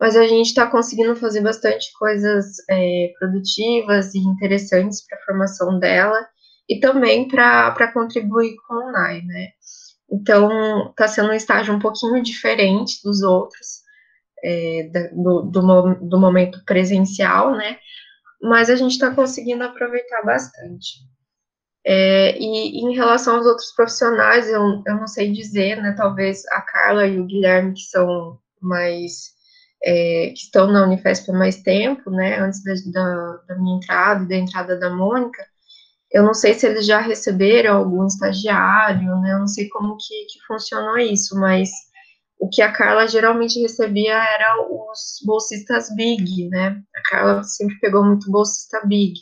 mas 0.00 0.16
a 0.16 0.26
gente 0.26 0.48
está 0.48 0.66
conseguindo 0.66 1.14
fazer 1.14 1.40
bastante 1.40 1.92
coisas 1.98 2.56
é, 2.68 3.12
produtivas 3.18 4.14
e 4.14 4.18
interessantes 4.18 5.06
para 5.06 5.18
a 5.18 5.22
formação 5.22 5.78
dela 5.78 6.26
e 6.68 6.80
também 6.80 7.28
para 7.28 7.92
contribuir 7.92 8.56
com 8.66 8.74
o 8.74 8.92
NAI, 8.92 9.22
né. 9.22 9.48
Então, 10.10 10.90
está 10.90 11.06
sendo 11.06 11.30
um 11.30 11.34
estágio 11.34 11.74
um 11.74 11.78
pouquinho 11.78 12.22
diferente 12.22 13.00
dos 13.04 13.22
outros, 13.22 13.82
é, 14.42 14.90
do, 15.12 15.42
do, 15.42 15.94
do 16.08 16.18
momento 16.18 16.64
presencial, 16.64 17.52
né, 17.52 17.78
mas 18.42 18.68
a 18.68 18.74
gente 18.74 18.92
está 18.92 19.14
conseguindo 19.14 19.62
aproveitar 19.62 20.22
bastante. 20.24 21.06
É, 21.90 22.36
e, 22.38 22.80
em 22.80 22.94
relação 22.94 23.36
aos 23.36 23.46
outros 23.46 23.72
profissionais, 23.72 24.46
eu, 24.46 24.82
eu 24.86 24.96
não 24.96 25.06
sei 25.06 25.32
dizer, 25.32 25.80
né? 25.80 25.94
Talvez 25.96 26.44
a 26.52 26.60
Carla 26.60 27.06
e 27.06 27.18
o 27.18 27.24
Guilherme, 27.24 27.72
que 27.72 27.80
são 27.80 28.38
mais. 28.60 29.32
É, 29.82 30.30
que 30.34 30.40
estão 30.40 30.66
na 30.70 30.84
Unifesp 30.84 31.30
há 31.30 31.34
mais 31.34 31.62
tempo, 31.62 32.10
né? 32.10 32.38
Antes 32.40 32.62
da, 32.62 32.74
da, 32.92 33.36
da 33.48 33.56
minha 33.58 33.76
entrada 33.78 34.22
e 34.24 34.28
da 34.28 34.36
entrada 34.36 34.78
da 34.78 34.90
Mônica, 34.90 35.42
eu 36.12 36.24
não 36.24 36.34
sei 36.34 36.52
se 36.54 36.66
eles 36.66 36.84
já 36.86 37.00
receberam 37.00 37.76
algum 37.78 38.06
estagiário, 38.06 39.16
né? 39.20 39.32
Eu 39.32 39.38
não 39.40 39.46
sei 39.48 39.68
como 39.70 39.96
que, 39.96 40.26
que 40.26 40.46
funcionou 40.46 40.98
isso, 40.98 41.38
mas 41.40 41.70
o 42.38 42.50
que 42.50 42.60
a 42.62 42.72
Carla 42.72 43.06
geralmente 43.08 43.60
recebia 43.60 44.14
era 44.14 44.62
os 44.62 45.22
bolsistas 45.24 45.88
big, 45.96 46.48
né? 46.50 46.82
A 46.96 47.02
Carla 47.08 47.42
sempre 47.44 47.78
pegou 47.80 48.04
muito 48.04 48.30
bolsista 48.30 48.80
big. 48.86 49.14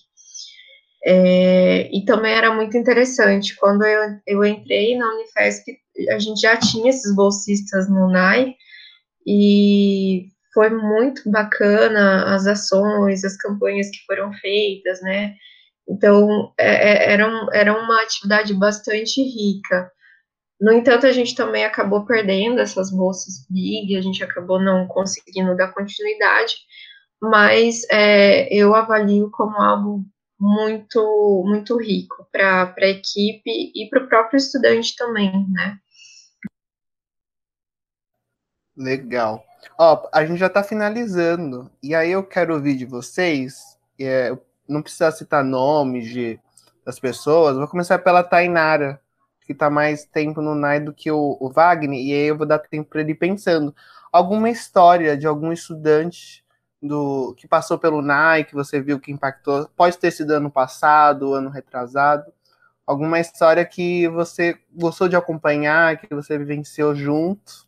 É, 1.05 1.89
e 1.93 2.05
também 2.05 2.33
era 2.33 2.53
muito 2.55 2.77
interessante, 2.77 3.55
quando 3.57 3.85
eu, 3.85 4.19
eu 4.27 4.45
entrei 4.45 4.97
na 4.97 5.15
Unifesp, 5.15 5.79
a 6.11 6.19
gente 6.19 6.41
já 6.41 6.57
tinha 6.57 6.91
esses 6.91 7.15
bolsistas 7.15 7.89
no 7.89 8.11
NAI, 8.11 8.55
e 9.27 10.29
foi 10.55 10.71
muito 10.71 11.29
bacana 11.31 12.35
as 12.35 12.47
ações, 12.47 13.25
as 13.25 13.37
campanhas 13.37 13.91
que 13.91 14.05
foram 14.07 14.33
feitas, 14.35 15.01
né? 15.03 15.35
Então, 15.89 16.53
é, 16.59 17.11
é 17.11 17.13
era, 17.13 17.29
um, 17.29 17.53
era 17.53 17.73
uma 17.73 18.03
atividade 18.03 18.55
bastante 18.55 19.23
rica. 19.23 19.91
No 20.61 20.73
entanto, 20.73 21.07
a 21.07 21.13
gente 21.13 21.35
também 21.35 21.65
acabou 21.65 22.07
perdendo 22.07 22.61
essas 22.61 22.91
bolsas 22.91 23.47
Big, 23.51 23.97
a 23.97 24.01
gente 24.01 24.25
acabou 24.25 24.61
não 24.61 24.87
conseguindo 24.87 25.55
dar 25.57 25.73
continuidade, 25.73 26.55
mas 27.21 27.83
é, 27.91 28.53
eu 28.55 28.75
avalio 28.75 29.31
como 29.31 29.57
algo 29.59 30.05
muito 30.39 31.43
muito 31.47 31.79
rico 31.81 32.27
para 32.31 32.75
a 32.77 32.87
equipe 32.87 33.73
e 33.75 33.89
para 33.89 34.05
o 34.05 34.09
próprio 34.09 34.37
estudante 34.37 34.95
também, 34.97 35.33
né? 35.51 35.79
Legal. 38.77 39.43
Ó, 39.79 40.09
a 40.13 40.25
gente 40.25 40.39
já 40.39 40.47
está 40.47 40.63
finalizando 40.63 41.71
e 41.83 41.95
aí 41.95 42.13
eu 42.13 42.23
quero 42.23 42.55
ouvir 42.55 42.77
de 42.77 42.85
vocês. 42.85 43.79
É, 43.99 44.37
não 44.69 44.83
precisa 44.83 45.11
citar 45.11 45.43
nomes 45.43 46.09
de, 46.09 46.39
das 46.85 47.01
pessoas. 47.01 47.57
Vou 47.57 47.67
começar 47.67 47.99
pela 47.99 48.23
Tainara, 48.23 49.01
que 49.47 49.53
está 49.53 49.71
mais 49.71 50.05
tempo 50.05 50.43
no 50.43 50.55
NAI 50.55 50.81
do 50.81 50.93
que 50.93 51.11
o, 51.11 51.39
o 51.41 51.51
Wagner, 51.51 51.99
e 51.99 52.13
aí 52.13 52.27
eu 52.27 52.37
vou 52.37 52.47
dar 52.47 52.59
tempo 52.59 52.91
para 52.91 53.01
ele 53.01 53.15
pensando. 53.15 53.75
Alguma 54.13 54.51
história 54.51 55.17
de 55.17 55.27
algum 55.27 55.53
estudante 55.53 56.45
do 56.87 57.35
que 57.37 57.49
passou 57.49 57.79
pelo 57.79 58.03
NAI, 58.03 58.45
que 58.45 58.55
você 58.55 58.81
viu 58.81 59.01
que 59.01 59.13
impactou, 59.13 59.69
pode 59.77 59.99
ter 59.99 60.11
sido 60.11 60.33
ano 60.33 60.51
passado, 60.51 61.35
ano 61.35 61.51
retrasado, 61.51 62.33
alguma 62.87 63.19
história 63.19 63.65
que 63.65 64.07
você 64.09 64.59
gostou 64.73 65.09
de 65.09 65.17
acompanhar, 65.17 65.99
que 65.99 66.15
você 66.15 66.39
vivenciou 66.39 66.95
junto, 66.95 67.67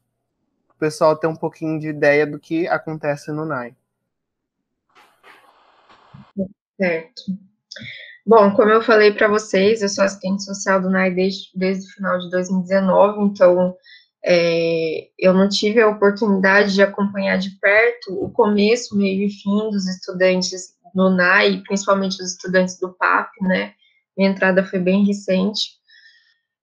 o 0.70 0.74
pessoal 0.78 1.16
ter 1.16 1.26
um 1.26 1.37
pouquinho 1.37 1.81
de 1.81 1.88
ideia 1.88 2.26
do 2.26 2.38
que 2.38 2.68
acontece 2.68 3.33
no 3.33 3.44
NAI. 3.44 3.74
Certo. 6.76 7.22
Bom, 8.24 8.54
como 8.54 8.70
eu 8.70 8.83
falei 8.83 9.12
para 9.12 9.26
vocês, 9.26 9.83
eu 9.83 9.88
sou 9.88 10.04
assistente 10.04 10.44
social 10.44 10.81
do 10.81 10.90
NAI 10.90 11.11
desde, 11.11 11.50
desde 11.54 11.88
o 11.88 11.94
final 11.94 12.18
de 12.18 12.31
2019, 12.31 13.22
então 13.22 13.74
é, 14.24 15.09
eu 15.18 15.33
não 15.33 15.48
tive 15.48 15.81
a 15.81 15.88
oportunidade 15.88 16.74
de 16.74 16.83
acompanhar 16.83 17.38
de 17.38 17.50
perto 17.61 18.12
o 18.12 18.31
começo, 18.31 18.96
meio 18.96 19.26
e 19.26 19.31
fim 19.31 19.70
dos 19.70 19.87
estudantes 19.87 20.76
no 20.94 21.11
NAI, 21.11 21.62
principalmente 21.66 22.20
os 22.22 22.33
estudantes 22.33 22.78
do 22.78 22.92
PAP, 22.94 23.31
né? 23.42 23.74
Minha 24.16 24.31
entrada 24.31 24.64
foi 24.64 24.78
bem 24.78 25.04
recente. 25.04 25.78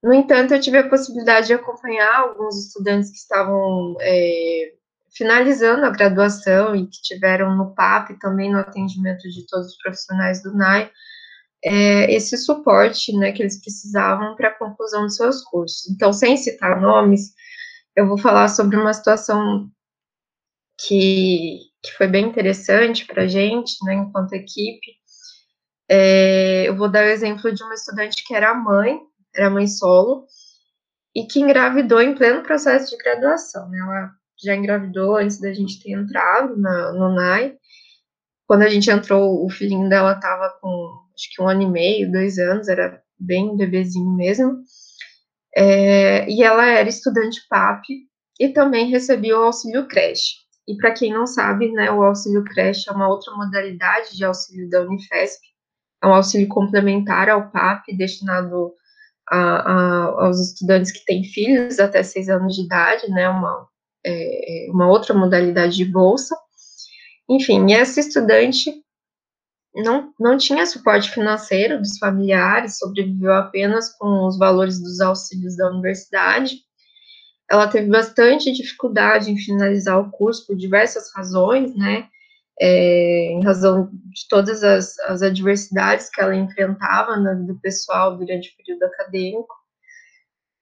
No 0.03 0.13
entanto, 0.13 0.53
eu 0.53 0.59
tive 0.59 0.77
a 0.77 0.89
possibilidade 0.89 1.47
de 1.47 1.53
acompanhar 1.53 2.19
alguns 2.19 2.67
estudantes 2.67 3.09
que 3.09 3.17
estavam 3.17 3.95
é, 4.01 4.73
finalizando 5.15 5.85
a 5.85 5.89
graduação 5.89 6.75
e 6.75 6.85
que 6.85 7.01
tiveram 7.01 7.55
no 7.55 7.73
PAP 7.73 8.11
também 8.19 8.51
no 8.51 8.59
atendimento 8.59 9.29
de 9.29 9.47
todos 9.47 9.67
os 9.67 9.77
profissionais 9.77 10.43
do 10.43 10.53
NAI, 10.53 10.91
é, 11.65 12.13
esse 12.13 12.37
suporte 12.37 13.11
né, 13.17 13.31
que 13.31 13.41
eles 13.41 13.59
precisavam 13.59 14.35
para 14.35 14.49
a 14.49 14.53
conclusão 14.53 15.01
dos 15.03 15.15
seus 15.15 15.41
cursos. 15.41 15.89
Então, 15.89 16.13
sem 16.13 16.37
citar 16.37 16.79
nomes, 16.79 17.33
eu 17.95 18.07
vou 18.07 18.19
falar 18.19 18.49
sobre 18.49 18.77
uma 18.77 18.93
situação 18.93 19.67
que, 20.79 21.57
que 21.81 21.91
foi 21.97 22.07
bem 22.07 22.27
interessante 22.27 23.05
para 23.07 23.23
a 23.23 23.27
gente, 23.27 23.83
né, 23.83 23.95
enquanto 23.95 24.33
equipe. 24.33 24.93
É, 25.89 26.69
eu 26.69 26.75
vou 26.75 26.87
dar 26.87 27.03
o 27.03 27.09
exemplo 27.09 27.51
de 27.51 27.63
uma 27.63 27.73
estudante 27.73 28.23
que 28.23 28.35
era 28.35 28.53
mãe, 28.53 28.99
era 29.35 29.49
mãe 29.49 29.65
solo, 29.65 30.27
e 31.15 31.25
que 31.25 31.39
engravidou 31.39 31.99
em 31.99 32.13
pleno 32.13 32.43
processo 32.43 32.95
de 32.95 33.03
graduação. 33.03 33.67
Né, 33.69 33.79
ela 33.79 34.11
já 34.43 34.55
engravidou 34.55 35.15
antes 35.15 35.41
da 35.41 35.51
gente 35.51 35.81
ter 35.81 35.93
entrado 35.93 36.55
na, 36.57 36.91
no 36.93 37.15
NAI. 37.15 37.57
Quando 38.45 38.61
a 38.61 38.69
gente 38.69 38.91
entrou, 38.91 39.43
o 39.43 39.49
filhinho 39.49 39.89
dela 39.89 40.11
estava 40.11 40.59
com 40.61 41.04
acho 41.15 41.29
que 41.33 41.41
um 41.41 41.47
ano 41.47 41.63
e 41.63 41.69
meio, 41.69 42.11
dois 42.11 42.37
anos, 42.37 42.67
era 42.67 43.01
bem 43.17 43.55
bebezinho 43.55 44.11
mesmo. 44.11 44.57
É, 45.55 46.29
e 46.29 46.43
ela 46.43 46.65
era 46.65 46.89
estudante 46.89 47.41
PAP 47.49 47.83
e 48.39 48.49
também 48.49 48.89
recebia 48.89 49.39
o 49.39 49.43
auxílio 49.43 49.87
creche. 49.87 50.35
E 50.67 50.75
para 50.75 50.91
quem 50.91 51.13
não 51.13 51.25
sabe, 51.25 51.71
né, 51.71 51.89
o 51.91 52.03
auxílio 52.03 52.43
creche 52.43 52.89
é 52.89 52.93
uma 52.93 53.07
outra 53.07 53.33
modalidade 53.33 54.15
de 54.15 54.25
auxílio 54.25 54.69
da 54.69 54.81
Unifesp, 54.81 55.39
é 56.03 56.07
um 56.07 56.13
auxílio 56.13 56.47
complementar 56.47 57.29
ao 57.29 57.49
PAP, 57.51 57.95
destinado 57.95 58.73
a, 59.29 59.37
a, 59.37 60.25
aos 60.25 60.39
estudantes 60.39 60.91
que 60.91 61.05
têm 61.05 61.23
filhos 61.23 61.79
até 61.79 62.03
seis 62.03 62.29
anos 62.29 62.55
de 62.55 62.63
idade, 62.63 63.07
né, 63.09 63.29
uma, 63.29 63.67
é, 64.05 64.67
uma 64.71 64.87
outra 64.87 65.13
modalidade 65.13 65.75
de 65.77 65.85
bolsa. 65.85 66.35
Enfim, 67.29 67.73
essa 67.73 67.99
estudante 67.99 68.84
não, 69.83 70.13
não 70.19 70.37
tinha 70.37 70.65
suporte 70.65 71.11
financeiro 71.11 71.79
dos 71.79 71.97
familiares, 71.97 72.77
sobreviveu 72.77 73.33
apenas 73.33 73.89
com 73.97 74.25
os 74.25 74.37
valores 74.37 74.79
dos 74.81 75.01
auxílios 75.01 75.57
da 75.57 75.69
universidade. 75.69 76.61
Ela 77.49 77.67
teve 77.67 77.89
bastante 77.89 78.51
dificuldade 78.53 79.29
em 79.29 79.37
finalizar 79.37 79.99
o 79.99 80.09
curso 80.11 80.47
por 80.47 80.55
diversas 80.55 81.11
razões, 81.13 81.75
né? 81.75 82.07
É, 82.59 83.31
em 83.33 83.43
razão 83.43 83.89
de 83.91 84.27
todas 84.29 84.63
as, 84.63 84.97
as 84.99 85.21
adversidades 85.21 86.09
que 86.09 86.21
ela 86.21 86.33
enfrentava 86.33 87.17
na 87.17 87.33
vida 87.33 87.53
pessoal 87.61 88.15
durante 88.15 88.49
o 88.49 88.57
período 88.57 88.83
acadêmico. 88.83 89.53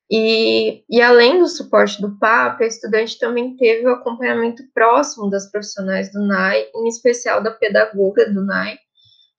E, 0.10 0.84
e, 0.90 1.02
além 1.02 1.40
do 1.40 1.48
suporte 1.48 2.02
do 2.02 2.18
PAP, 2.18 2.62
a 2.62 2.68
estudante 2.68 3.18
também 3.20 3.56
teve 3.56 3.88
o 3.88 3.94
acompanhamento 3.94 4.64
próximo 4.74 5.30
das 5.30 5.50
profissionais 5.50 6.12
do 6.12 6.26
NAI, 6.26 6.66
em 6.76 6.88
especial 6.88 7.42
da 7.42 7.52
pedagoga 7.52 8.30
do 8.32 8.44
NAI, 8.44 8.78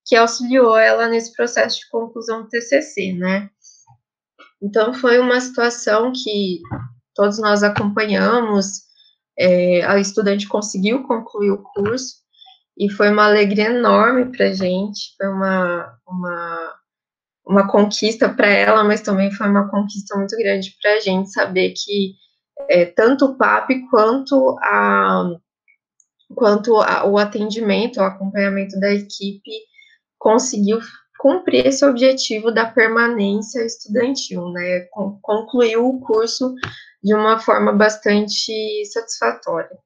que 0.05 0.17
auxiliou 0.17 0.77
ela 0.77 1.09
nesse 1.09 1.33
processo 1.35 1.81
de 1.81 1.88
conclusão 1.88 2.43
do 2.43 2.49
TCC, 2.49 3.12
né? 3.12 3.49
Então, 4.62 4.95
foi 4.95 5.19
uma 5.19 5.40
situação 5.40 6.12
que 6.12 6.61
todos 7.14 7.38
nós 7.38 7.62
acompanhamos, 7.62 8.83
é, 9.38 9.83
a 9.85 9.99
estudante 9.99 10.49
conseguiu 10.49 11.05
concluir 11.05 11.51
o 11.51 11.62
curso, 11.62 12.25
e 12.77 12.90
foi 12.90 13.11
uma 13.11 13.27
alegria 13.27 13.67
enorme 13.67 14.33
para 14.37 14.53
gente, 14.53 15.14
foi 15.17 15.29
uma, 15.29 15.97
uma, 16.07 16.75
uma 17.47 17.69
conquista 17.69 18.29
para 18.29 18.49
ela, 18.49 18.83
mas 18.83 19.01
também 19.01 19.31
foi 19.31 19.49
uma 19.49 19.71
conquista 19.71 20.17
muito 20.17 20.37
grande 20.37 20.75
para 20.83 20.95
a 20.95 21.01
gente 21.01 21.31
saber 21.31 21.73
que 21.73 22.14
é, 22.69 22.85
tanto 22.87 23.27
o 23.27 23.37
PAP 23.37 23.71
quanto 23.90 24.57
a 24.61 25.31
quanto 26.35 26.77
a, 26.81 27.07
o 27.07 27.17
atendimento, 27.17 28.01
o 28.01 28.03
acompanhamento 28.03 28.79
da 28.81 28.93
equipe 28.93 29.53
conseguiu 30.25 30.79
cumprir 31.19 31.67
esse 31.67 31.85
objetivo 31.85 32.51
da 32.51 32.65
permanência 32.65 33.63
estudantil, 33.63 34.49
né? 34.53 34.89
Concluiu 35.21 35.87
o 35.87 36.01
curso 36.01 36.55
de 37.03 37.15
uma 37.15 37.39
forma 37.39 37.71
bastante 37.75 38.83
satisfatória. 38.87 39.79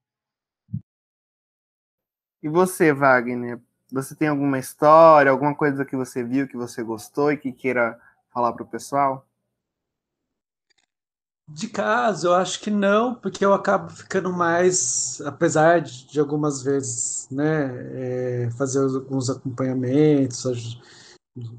E 2.41 2.49
você, 2.49 2.93
Wagner? 2.93 3.61
Você 3.93 4.15
tem 4.15 4.29
alguma 4.29 4.61
história, 4.61 5.33
alguma 5.33 5.57
coisa 5.57 5.85
que 5.85 5.97
você 5.97 6.23
viu 6.23 6.47
que 6.47 6.57
você 6.57 6.85
gostou 6.85 7.33
e 7.33 7.37
que 7.37 7.51
queira 7.51 7.99
falar 8.33 8.53
para 8.53 8.63
o 8.63 8.69
pessoal? 8.69 9.28
De 11.51 11.67
caso, 11.67 12.29
eu 12.29 12.35
acho 12.35 12.61
que 12.61 12.71
não, 12.71 13.15
porque 13.15 13.43
eu 13.43 13.55
acabo 13.55 13.91
ficando 13.91 14.31
mais, 14.31 15.19
apesar 15.23 15.81
de, 15.81 16.07
de 16.07 16.21
algumas 16.21 16.63
vezes, 16.63 17.27
né, 17.31 18.45
é, 18.47 18.51
fazer 18.51 18.81
alguns 18.81 19.31
acompanhamentos 19.31 20.79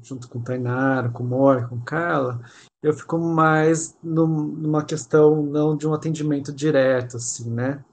junto 0.02 0.28
com 0.28 0.38
o 0.38 0.44
Tainara, 0.44 1.08
com 1.08 1.24
o 1.24 1.26
Mori, 1.26 1.66
com 1.66 1.80
Carla, 1.80 2.40
eu 2.82 2.92
fico 2.92 3.18
mais 3.18 3.96
numa 4.02 4.84
questão 4.84 5.42
não 5.42 5.76
de 5.76 5.88
um 5.88 5.94
atendimento 5.94 6.52
direto, 6.52 7.16
assim, 7.16 7.50
né? 7.50 7.84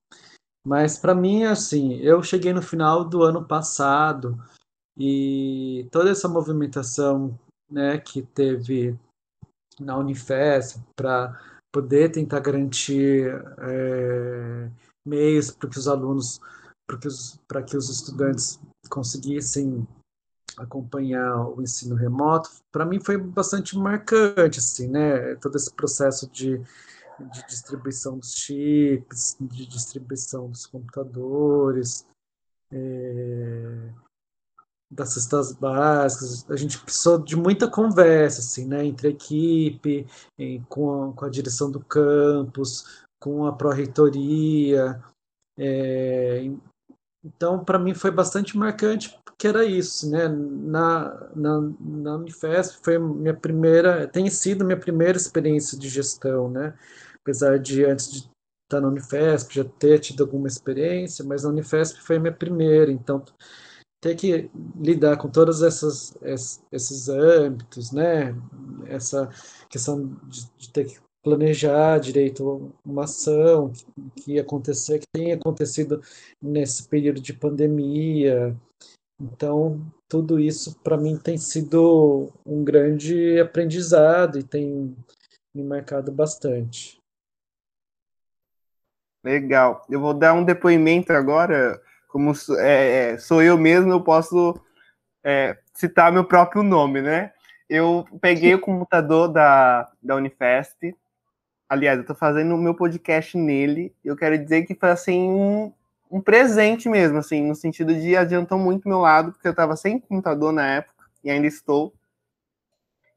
Mas 0.66 0.98
para 0.98 1.16
mim, 1.16 1.46
assim, 1.46 1.96
eu 1.96 2.22
cheguei 2.22 2.54
no 2.54 2.62
final 2.62 3.06
do 3.06 3.24
ano 3.24 3.44
passado 3.46 4.38
e 4.98 5.88
toda 5.92 6.12
essa 6.12 6.28
movimentação, 6.28 7.38
né, 7.72 7.98
que 7.98 8.22
teve 8.22 8.98
na 9.80 9.98
Unifesp 9.98 10.82
para 10.96 11.57
poder 11.72 12.12
tentar 12.12 12.40
garantir 12.40 13.30
é, 13.60 14.70
meios 15.06 15.52
para 15.52 15.70
que 15.70 15.78
os 15.78 15.88
alunos, 15.88 16.40
para 16.86 16.98
que 16.98 17.08
os, 17.08 17.40
que 17.68 17.78
os 17.78 17.90
estudantes 17.90 18.60
conseguissem 18.90 19.88
acompanhar 20.58 21.48
o 21.48 21.62
ensino 21.62 21.96
remoto, 21.96 22.50
para 22.72 22.86
mim 22.86 23.00
foi 23.00 23.18
bastante 23.18 23.78
marcante, 23.78 24.60
assim, 24.60 24.88
né? 24.88 25.36
Todo 25.36 25.56
esse 25.56 25.72
processo 25.74 26.28
de, 26.32 26.58
de 26.58 27.48
distribuição 27.48 28.18
dos 28.18 28.34
chips, 28.34 29.38
de 29.40 29.68
distribuição 29.68 30.50
dos 30.50 30.66
computadores, 30.66 32.06
é, 32.72 33.90
das 34.90 35.14
cestas 35.14 35.52
básicas, 35.54 36.50
a 36.50 36.56
gente 36.56 36.80
precisou 36.80 37.18
de 37.18 37.36
muita 37.36 37.70
conversa, 37.70 38.40
assim, 38.40 38.66
né, 38.66 38.86
entre 38.86 39.08
a 39.08 39.12
equipe, 39.12 40.08
em, 40.38 40.62
com, 40.64 41.10
a, 41.10 41.14
com 41.14 41.26
a 41.26 41.30
direção 41.30 41.70
do 41.70 41.80
campus, 41.80 43.06
com 43.20 43.46
a 43.46 43.52
pró-reitoria, 43.52 45.02
é, 45.58 46.50
então, 47.24 47.64
para 47.64 47.80
mim 47.80 47.94
foi 47.94 48.12
bastante 48.12 48.58
marcante, 48.58 49.20
porque 49.26 49.48
era 49.48 49.66
isso, 49.66 50.10
né? 50.10 50.28
Na, 50.28 51.30
na, 51.36 51.62
na 51.80 52.16
Unifesp 52.16 52.80
foi 52.84 52.98
minha 52.98 53.34
primeira, 53.34 54.08
tem 54.08 54.30
sido 54.30 54.64
minha 54.64 54.80
primeira 54.80 55.18
experiência 55.18 55.78
de 55.78 55.90
gestão, 55.90 56.50
né? 56.50 56.74
Apesar 57.22 57.60
de 57.60 57.84
antes 57.84 58.12
de 58.12 58.30
estar 58.66 58.80
na 58.80 58.88
Unifesp 58.88 59.54
já 59.56 59.66
ter 59.66 60.00
tido 60.00 60.24
alguma 60.24 60.48
experiência, 60.48 61.26
mas 61.26 61.44
na 61.44 61.50
Unifesp 61.50 62.00
foi 62.02 62.20
minha 62.20 62.34
primeira, 62.34 62.92
então 62.92 63.24
ter 64.02 64.16
que 64.16 64.50
lidar 64.76 65.18
com 65.18 65.30
todos 65.30 65.62
essas, 65.62 66.18
esses 66.72 67.10
âmbitos, 67.10 67.92
né? 67.92 68.36
Essa 68.86 69.30
questão 69.70 70.18
de, 70.28 70.50
de 70.58 70.70
ter 70.72 70.86
que 70.86 71.00
planejar 71.24 72.00
direito 72.00 72.74
uma 72.86 73.04
ação 73.04 73.72
que 74.16 74.34
ia 74.34 74.42
acontecer, 74.42 75.00
que 75.00 75.08
tem 75.14 75.34
acontecido 75.34 76.02
nesse 76.42 76.88
período 76.88 77.20
de 77.20 77.34
pandemia. 77.34 78.56
Então, 79.20 79.82
tudo 80.08 80.40
isso 80.40 80.80
para 80.84 80.96
mim 80.96 81.18
tem 81.18 81.38
sido 81.38 82.32
um 82.46 82.64
grande 82.64 83.40
aprendizado 83.40 84.40
e 84.40 84.44
tem 84.44 84.96
me 85.54 85.64
marcado 85.64 86.12
bastante. 86.12 86.98
Legal. 89.24 89.86
Eu 89.90 90.00
vou 90.00 90.14
dar 90.14 90.34
um 90.34 90.46
depoimento 90.46 91.12
agora, 91.12 91.82
como 92.18 92.34
é, 92.58 93.12
é, 93.14 93.18
sou 93.20 93.44
eu 93.44 93.58
mesmo, 93.58 93.92
eu 93.92 94.02
posso 94.02 94.60
é, 95.24 95.58
citar 95.74 96.12
meu 96.12 96.26
próprio 96.26 96.64
nome, 96.64 97.00
né? 97.00 97.32
Eu 97.70 98.08
peguei 98.20 98.56
o 98.56 98.60
computador 98.60 99.28
da, 99.28 99.88
da 100.02 100.16
Unifesp, 100.16 100.96
Aliás, 101.70 102.00
eu 102.00 102.06
tô 102.06 102.16
fazendo 102.16 102.56
o 102.56 102.58
meu 102.58 102.74
podcast 102.74 103.38
nele. 103.38 103.94
Eu 104.04 104.16
quero 104.16 104.38
dizer 104.38 104.66
que 104.66 104.74
foi 104.74 104.90
assim 104.90 105.30
um, 105.30 105.74
um 106.10 106.22
presente 106.22 106.88
mesmo, 106.88 107.18
assim, 107.18 107.44
no 107.46 107.54
sentido 107.54 107.94
de 107.94 108.16
adiantou 108.16 108.58
muito 108.58 108.88
meu 108.88 109.00
lado, 109.00 109.34
porque 109.34 109.48
eu 109.48 109.52
estava 109.52 109.76
sem 109.76 110.00
computador 110.00 110.54
na 110.54 110.66
época 110.66 111.04
e 111.22 111.30
ainda 111.30 111.46
estou. 111.46 111.94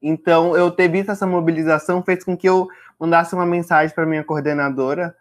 Então, 0.03 0.57
eu 0.57 0.69
ter 0.69 0.89
visto 0.89 1.13
essa 1.13 1.29
mobilização 1.29 2.03
fez 2.03 2.25
com 2.25 2.37
que 2.37 2.49
eu 2.49 2.67
mandasse 2.99 3.35
uma 3.37 3.47
mensagem 3.47 3.95
para 3.95 4.05
minha 4.05 4.25
coordenadora, 4.25 5.15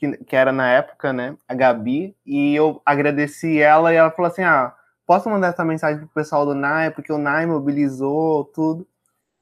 que, 0.00 0.16
que 0.24 0.34
era 0.36 0.50
na 0.52 0.68
época, 0.70 1.12
né, 1.12 1.36
a 1.46 1.54
Gabi, 1.54 2.16
e 2.24 2.54
eu 2.54 2.80
agradeci 2.86 3.60
ela 3.60 3.92
e 3.92 3.96
ela 3.96 4.10
falou 4.10 4.30
assim: 4.30 4.42
"Ah, 4.42 4.74
posso 5.06 5.28
mandar 5.28 5.48
essa 5.48 5.64
mensagem 5.64 5.98
pro 6.00 6.08
pessoal 6.08 6.46
do 6.46 6.54
NAI, 6.54 6.90
porque 6.90 7.12
o 7.12 7.18
NAI 7.18 7.46
mobilizou 7.46 8.44
tudo". 8.46 8.86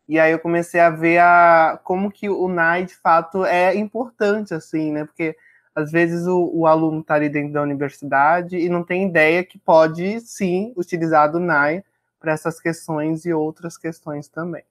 E 0.09 0.19
aí 0.21 0.33
eu 0.33 0.39
comecei 0.41 0.81
a 0.81 0.91
ver 0.91 1.19
a, 1.21 1.81
como 1.85 2.11
que 2.11 2.29
o 2.31 2.49
NAI, 2.49 2.85
de 2.87 2.97
fato, 2.97 3.45
é 3.45 3.75
importante, 3.77 4.55
assim, 4.55 4.93
né? 4.93 5.05
Porque 5.05 5.37
às 5.75 5.93
vezes 5.93 6.27
o, 6.27 6.51
o 6.55 6.67
aluno 6.67 7.01
está 7.03 7.15
ali 7.15 7.29
dentro 7.29 7.53
da 7.53 7.63
universidade 7.63 8.57
e 8.59 8.69
não 8.69 8.85
tem 8.85 9.09
ideia 9.09 9.45
que 9.45 9.59
pode, 9.59 10.21
sim, 10.23 10.73
utilizar 10.77 11.31
do 11.31 11.41
NAI 11.41 11.85
para 12.21 12.33
essas 12.33 12.61
questões 12.61 13.25
e 13.27 13.33
outras 13.33 13.79
questões 13.79 14.29
também, 14.29 14.65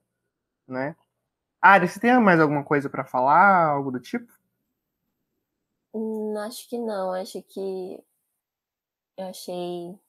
né? 0.68 0.96
Ari, 1.62 1.88
você 1.90 2.00
tem 2.00 2.20
mais 2.20 2.40
alguma 2.40 2.64
coisa 2.64 2.90
para 2.90 3.06
falar, 3.06 3.68
algo 3.68 3.92
do 3.92 4.00
tipo? 4.00 4.32
Hum, 5.98 6.38
acho 6.38 6.70
que 6.70 6.78
não, 6.78 7.12
acho 7.12 7.42
que 7.42 8.00
eu 9.18 9.26
achei 9.28 10.00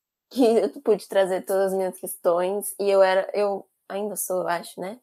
que 0.30 0.42
eu 0.42 0.80
pude 0.82 1.08
trazer 1.08 1.42
todas 1.42 1.72
as 1.72 1.78
minhas 1.78 1.98
questões 1.98 2.74
e 2.78 2.88
eu 2.88 3.02
era 3.02 3.28
eu 3.34 3.66
ainda 3.88 4.14
sou, 4.16 4.42
eu 4.42 4.48
acho, 4.48 4.80
né? 4.80 5.00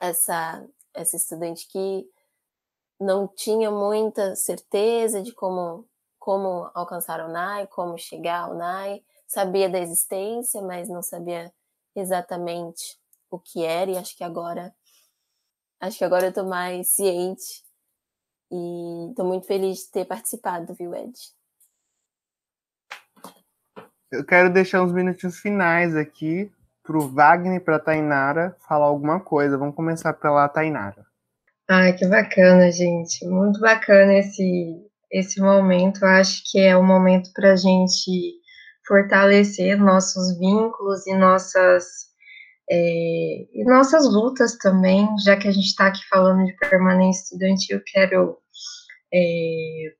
Essa, 0.00 0.64
essa 0.94 1.16
estudante 1.16 1.66
que 1.68 2.08
não 3.00 3.28
tinha 3.28 3.70
muita 3.70 4.36
certeza 4.36 5.22
de 5.22 5.32
como, 5.32 5.88
como 6.18 6.70
alcançar 6.74 7.20
o 7.20 7.28
NAI, 7.28 7.66
como 7.68 7.98
chegar 7.98 8.44
ao 8.44 8.54
NAI, 8.54 9.04
sabia 9.26 9.68
da 9.68 9.80
existência, 9.80 10.62
mas 10.62 10.88
não 10.88 11.02
sabia 11.02 11.52
exatamente 11.96 12.98
o 13.30 13.38
que 13.38 13.64
era, 13.64 13.90
e 13.90 13.96
acho 13.98 14.16
que 14.16 14.24
agora 14.24 14.74
acho 15.80 15.98
que 15.98 16.04
agora 16.04 16.26
eu 16.26 16.32
tô 16.32 16.44
mais 16.44 16.88
ciente 16.88 17.64
e 18.50 19.14
tô 19.14 19.24
muito 19.24 19.46
feliz 19.46 19.78
de 19.78 19.90
ter 19.90 20.04
participado, 20.04 20.74
viu, 20.74 20.94
Ed? 20.94 21.12
Eu 24.10 24.24
quero 24.24 24.50
deixar 24.50 24.82
uns 24.82 24.92
minutinhos 24.92 25.38
finais 25.38 25.94
aqui 25.94 26.50
para 26.82 26.96
o 26.96 27.08
Wagner 27.08 27.56
e 27.56 27.60
para 27.60 27.76
a 27.76 27.80
Tainara 27.80 28.56
falar 28.66 28.86
alguma 28.86 29.20
coisa. 29.20 29.58
Vamos 29.58 29.74
começar 29.74 30.14
pela 30.14 30.48
Tainara. 30.48 31.06
Ai, 31.68 31.92
que 31.92 32.06
bacana, 32.06 32.72
gente. 32.72 33.26
Muito 33.26 33.60
bacana 33.60 34.14
esse, 34.14 34.82
esse 35.12 35.38
momento. 35.38 36.02
Eu 36.02 36.08
acho 36.08 36.42
que 36.50 36.58
é 36.58 36.74
um 36.74 36.86
momento 36.86 37.30
para 37.34 37.52
a 37.52 37.56
gente 37.56 38.38
fortalecer 38.86 39.76
nossos 39.78 40.38
vínculos 40.38 41.06
e 41.06 41.14
nossas, 41.14 42.07
é, 42.70 43.46
e 43.52 43.64
nossas 43.64 44.06
lutas 44.12 44.56
também, 44.58 45.08
já 45.24 45.36
que 45.36 45.48
a 45.48 45.52
gente 45.52 45.66
está 45.66 45.86
aqui 45.86 46.06
falando 46.08 46.44
de 46.44 46.56
permanência 46.56 47.22
estudantil, 47.22 47.78
eu 47.78 47.82
quero, 47.86 48.38
é, 49.12 49.92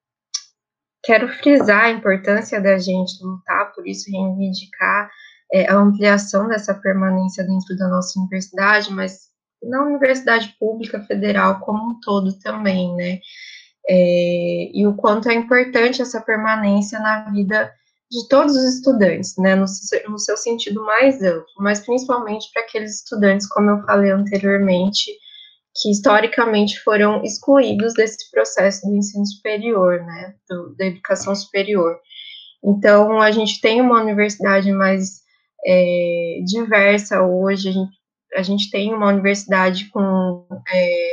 quero 1.03 1.29
frisar 1.29 1.85
a 1.85 1.91
importância 1.91 2.61
da 2.61 2.77
gente 2.79 3.25
lutar 3.25 3.73
por 3.73 3.87
isso, 3.87 4.11
reivindicar 4.11 5.11
é, 5.53 5.67
a 5.71 5.77
ampliação 5.77 6.47
dessa 6.47 6.75
permanência 6.75 7.43
dentro 7.43 7.75
da 7.77 7.89
nossa 7.89 8.19
universidade, 8.21 8.93
mas 8.93 9.29
na 9.63 9.83
universidade 9.83 10.55
pública 10.61 11.03
federal 11.05 11.61
como 11.61 11.93
um 11.93 12.01
todo 12.01 12.39
também, 12.39 12.95
né? 12.95 13.19
É, 13.89 14.71
e 14.75 14.87
o 14.87 14.95
quanto 14.95 15.31
é 15.31 15.35
importante 15.35 16.03
essa 16.03 16.21
permanência 16.21 17.01
na 17.01 17.31
vida 17.31 17.73
de 18.11 18.29
todos 18.29 18.57
os 18.57 18.77
estudantes, 18.77 19.37
né, 19.37 19.55
no, 19.55 19.67
no 20.09 20.19
seu 20.19 20.37
sentido 20.37 20.83
mais 20.85 21.23
amplo, 21.23 21.47
mas 21.59 21.81
principalmente 21.81 22.51
para 22.53 22.63
aqueles 22.63 22.97
estudantes, 22.97 23.47
como 23.49 23.71
eu 23.71 23.83
falei 23.83 24.11
anteriormente, 24.11 25.13
que 25.81 25.91
historicamente 25.91 26.81
foram 26.81 27.23
excluídos 27.23 27.95
desse 27.95 28.31
processo 28.31 28.87
do 28.87 28.97
ensino 28.97 29.27
superior, 29.27 30.01
né, 30.01 30.35
do, 30.49 30.75
da 30.77 30.87
educação 30.87 31.35
superior. 31.35 31.99
Então, 32.65 33.21
a 33.21 33.31
gente 33.31 33.61
tem 33.61 33.81
uma 33.81 34.01
universidade 34.01 34.73
mais 34.73 35.21
é, 35.65 36.41
diversa 36.45 37.23
hoje. 37.23 37.69
A 37.69 37.73
gente, 37.73 37.97
a 38.35 38.43
gente 38.43 38.71
tem 38.71 38.93
uma 38.93 39.09
universidade 39.09 39.89
com, 39.91 40.47
é, 40.73 41.11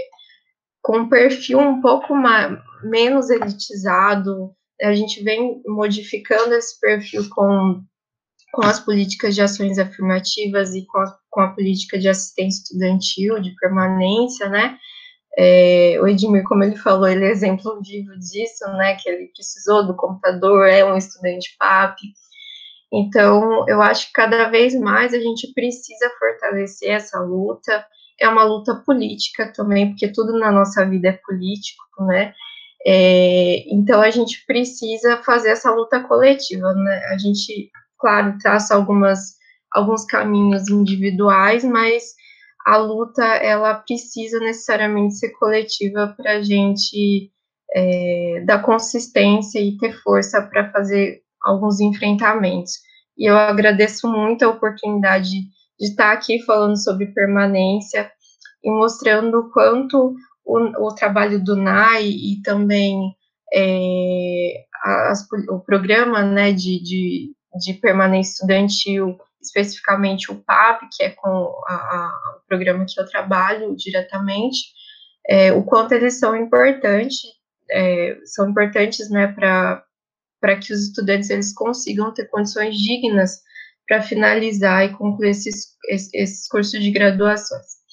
com 0.82 1.00
um 1.00 1.10
perfil 1.10 1.60
um 1.60 1.82
pouco 1.82 2.16
mais, 2.16 2.58
menos 2.84 3.30
elitizado. 3.30 4.52
A 4.82 4.94
gente 4.94 5.24
vem 5.24 5.62
modificando 5.66 6.54
esse 6.54 6.80
perfil 6.80 7.28
com, 7.30 7.82
com 8.54 8.66
as 8.66 8.80
políticas 8.80 9.36
de 9.36 9.42
ações 9.42 9.78
afirmativas 9.78 10.74
e 10.74 10.86
com 10.86 11.00
a, 11.00 11.18
com 11.30 11.42
a 11.42 11.54
política 11.54 11.98
de 11.98 12.10
assistência 12.10 12.64
estudantil, 12.64 13.40
de 13.40 13.56
permanência, 13.56 14.50
né? 14.50 14.78
É, 15.38 15.98
o 16.02 16.08
Edmir, 16.08 16.44
como 16.44 16.64
ele 16.64 16.78
falou, 16.78 17.08
ele 17.08 17.26
é 17.26 17.30
exemplo 17.30 17.82
vivo 17.82 18.18
disso, 18.18 18.66
né? 18.78 18.96
Que 18.96 19.10
ele 19.10 19.28
precisou 19.28 19.86
do 19.86 19.96
computador, 19.96 20.68
é 20.68 20.86
um 20.86 20.96
estudante 20.96 21.56
PAP. 21.60 21.98
Então, 22.92 23.68
eu 23.68 23.82
acho 23.82 24.08
que 24.08 24.14
cada 24.14 24.50
vez 24.50 24.74
mais 24.80 25.14
a 25.14 25.20
gente 25.20 25.52
precisa 25.54 26.10
fortalecer 26.18 26.92
essa 26.92 27.20
luta. 27.20 27.86
É 28.20 28.30
uma 28.30 28.46
luta 28.46 28.82
política 28.86 29.52
também, 29.52 29.90
porque 29.90 30.08
tudo 30.08 30.40
na 30.40 30.52
nossa 30.52 30.86
vida 30.86 31.10
é 31.10 31.20
político, 31.26 31.84
né? 32.08 32.34
É, 32.88 33.64
então, 33.74 34.02
a 34.02 34.12
gente 34.12 34.46
precisa 34.46 35.18
fazer 35.24 35.50
essa 35.50 35.72
luta 35.72 36.02
coletiva, 36.02 36.74
né? 36.74 37.02
A 37.12 37.18
gente, 37.18 37.72
claro, 37.98 38.38
traça 38.38 38.76
algumas, 38.76 39.36
alguns 39.72 40.06
caminhos 40.06 40.70
individuais, 40.70 41.64
mas 41.64 42.14
a 42.66 42.78
luta, 42.78 43.24
ela 43.24 43.76
precisa 43.76 44.40
necessariamente 44.40 45.16
ser 45.16 45.30
coletiva 45.32 46.14
para 46.18 46.34
a 46.34 46.42
gente 46.44 47.32
é, 47.74 48.44
dar 48.46 48.62
consistência 48.62 49.60
e 49.60 49.78
ter 49.78 49.94
força 50.02 50.42
para 50.42 50.72
fazer 50.72 51.22
alguns 51.42 51.80
enfrentamentos. 51.80 52.74
E 53.18 53.30
eu 53.30 53.38
agradeço 53.38 54.08
muito 54.08 54.44
a 54.44 54.50
oportunidade 54.50 55.30
de 55.80 55.88
estar 55.88 56.12
aqui 56.12 56.42
falando 56.44 56.82
sobre 56.82 57.08
permanência 57.08 58.12
e 58.64 58.72
mostrando 58.72 59.40
o 59.40 59.52
quanto 59.52 60.16
o, 60.46 60.88
o 60.88 60.96
trabalho 60.96 61.44
do 61.44 61.56
NAI 61.56 62.06
e 62.06 62.42
também 62.44 63.16
é, 63.54 64.66
as, 64.84 65.26
o 65.50 65.60
programa 65.60 66.24
né, 66.24 66.52
de, 66.52 66.82
de, 66.82 67.36
de, 67.60 67.74
permanência 67.74 68.34
estudantil, 68.34 69.18
especificamente 69.42 70.32
o 70.32 70.36
PAP, 70.44 70.84
que 70.96 71.04
é 71.04 71.10
com 71.10 71.54
a, 71.68 71.74
a, 71.74 72.38
o 72.38 72.48
programa 72.48 72.86
que 72.88 73.00
eu 73.00 73.08
trabalho 73.08 73.76
diretamente, 73.76 74.60
é, 75.28 75.52
o 75.52 75.64
quanto 75.64 75.94
eles 75.94 76.20
são 76.20 76.36
importantes, 76.36 77.22
é, 77.72 78.18
são 78.26 78.50
importantes 78.50 79.10
né, 79.10 79.28
para 79.28 80.56
que 80.62 80.72
os 80.72 80.88
estudantes 80.88 81.30
eles 81.30 81.54
consigam 81.54 82.14
ter 82.14 82.26
condições 82.26 82.78
dignas 82.78 83.42
para 83.88 84.02
finalizar 84.02 84.86
e 84.86 84.94
concluir 84.94 85.30
esses, 85.30 85.76
esses 86.14 86.48
cursos 86.48 86.82
de 86.82 86.92
graduações. 86.92 87.85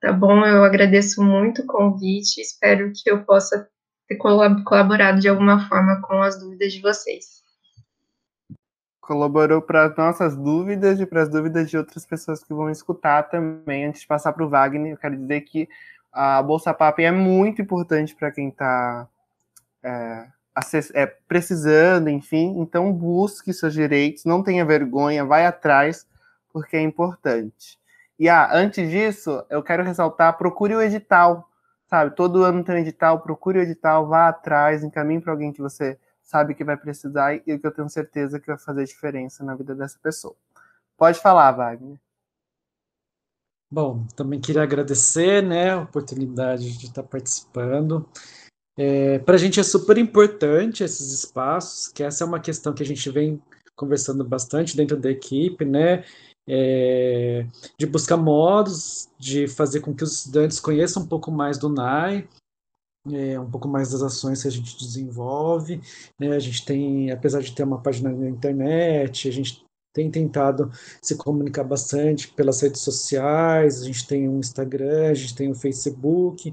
Tá 0.00 0.12
bom? 0.12 0.44
Eu 0.46 0.64
agradeço 0.64 1.22
muito 1.22 1.62
o 1.62 1.66
convite, 1.66 2.40
espero 2.40 2.90
que 2.94 3.10
eu 3.10 3.22
possa 3.22 3.68
ter 4.08 4.16
colaborado 4.16 5.20
de 5.20 5.28
alguma 5.28 5.68
forma 5.68 6.00
com 6.00 6.22
as 6.22 6.40
dúvidas 6.40 6.72
de 6.72 6.80
vocês. 6.80 7.42
Colaborou 9.00 9.60
para 9.60 9.86
as 9.86 9.96
nossas 9.96 10.36
dúvidas 10.36 10.98
e 11.00 11.06
para 11.06 11.22
as 11.22 11.28
dúvidas 11.28 11.68
de 11.68 11.76
outras 11.76 12.06
pessoas 12.06 12.42
que 12.42 12.54
vão 12.54 12.70
escutar 12.70 13.24
também. 13.24 13.84
Antes 13.84 14.00
de 14.00 14.06
passar 14.06 14.32
para 14.32 14.44
o 14.44 14.48
Wagner, 14.48 14.92
eu 14.92 14.96
quero 14.96 15.16
dizer 15.16 15.42
que 15.42 15.68
a 16.12 16.42
Bolsa 16.42 16.72
PAP 16.72 17.00
é 17.00 17.10
muito 17.10 17.60
importante 17.60 18.14
para 18.14 18.30
quem 18.30 18.48
está 18.48 19.06
é, 19.82 20.26
é, 20.94 21.06
precisando, 21.06 22.08
enfim. 22.08 22.58
Então, 22.58 22.92
busque 22.92 23.52
seus 23.52 23.74
direitos, 23.74 24.24
não 24.24 24.42
tenha 24.42 24.64
vergonha, 24.64 25.24
vai 25.24 25.44
atrás, 25.44 26.06
porque 26.52 26.76
é 26.76 26.80
importante. 26.80 27.79
E 28.20 28.28
ah, 28.28 28.50
antes 28.52 28.90
disso, 28.90 29.42
eu 29.48 29.62
quero 29.62 29.82
ressaltar: 29.82 30.36
procure 30.36 30.74
o 30.76 30.82
edital, 30.82 31.48
sabe? 31.86 32.14
Todo 32.14 32.44
ano 32.44 32.62
tem 32.62 32.74
um 32.74 32.78
edital, 32.78 33.20
procure 33.20 33.58
o 33.58 33.62
edital, 33.62 34.06
vá 34.06 34.28
atrás, 34.28 34.84
encaminhe 34.84 35.22
para 35.22 35.32
alguém 35.32 35.50
que 35.50 35.62
você 35.62 35.98
sabe 36.22 36.54
que 36.54 36.62
vai 36.62 36.76
precisar 36.76 37.34
e 37.34 37.40
que 37.58 37.66
eu 37.66 37.72
tenho 37.72 37.88
certeza 37.88 38.38
que 38.38 38.46
vai 38.46 38.58
fazer 38.58 38.84
diferença 38.84 39.42
na 39.42 39.54
vida 39.56 39.74
dessa 39.74 39.98
pessoa. 40.02 40.36
Pode 40.98 41.18
falar, 41.18 41.50
Wagner. 41.52 41.98
Bom, 43.70 44.04
também 44.14 44.38
queria 44.38 44.64
agradecer 44.64 45.42
né, 45.42 45.70
a 45.70 45.80
oportunidade 45.80 46.76
de 46.76 46.86
estar 46.86 47.02
participando. 47.02 48.06
É, 48.76 49.18
para 49.20 49.36
a 49.36 49.38
gente 49.38 49.58
é 49.58 49.62
super 49.62 49.96
importante 49.96 50.84
esses 50.84 51.10
espaços, 51.10 51.88
que 51.88 52.02
essa 52.02 52.22
é 52.22 52.26
uma 52.26 52.40
questão 52.40 52.74
que 52.74 52.82
a 52.82 52.86
gente 52.86 53.08
vem 53.08 53.40
conversando 53.74 54.22
bastante 54.22 54.76
dentro 54.76 54.98
da 54.98 55.10
equipe, 55.10 55.64
né? 55.64 56.04
É, 56.52 57.46
de 57.78 57.86
buscar 57.86 58.16
modos 58.16 59.08
de 59.16 59.46
fazer 59.46 59.80
com 59.80 59.94
que 59.94 60.02
os 60.02 60.18
estudantes 60.18 60.58
conheçam 60.58 61.04
um 61.04 61.06
pouco 61.06 61.30
mais 61.30 61.56
do 61.58 61.68
NAI, 61.68 62.26
é, 63.08 63.38
um 63.38 63.48
pouco 63.48 63.68
mais 63.68 63.92
das 63.92 64.02
ações 64.02 64.42
que 64.42 64.48
a 64.48 64.50
gente 64.50 64.76
desenvolve. 64.76 65.80
Né? 66.18 66.34
A 66.34 66.38
gente 66.40 66.64
tem, 66.64 67.12
apesar 67.12 67.40
de 67.40 67.52
ter 67.52 67.62
uma 67.62 67.80
página 67.80 68.10
na 68.10 68.28
internet, 68.28 69.28
a 69.28 69.32
gente 69.32 69.64
tem 69.92 70.10
tentado 70.10 70.70
se 71.02 71.16
comunicar 71.16 71.64
bastante 71.64 72.28
pelas 72.28 72.60
redes 72.60 72.80
sociais, 72.80 73.82
a 73.82 73.84
gente 73.84 74.06
tem 74.06 74.28
um 74.28 74.38
Instagram, 74.38 75.10
a 75.10 75.14
gente 75.14 75.34
tem 75.34 75.50
um 75.50 75.54
Facebook, 75.54 76.52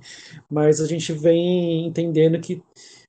mas 0.50 0.82
a 0.82 0.88
gente 0.88 1.14
vem 1.14 1.88
entendendo 1.88 2.39
que, 2.39 2.64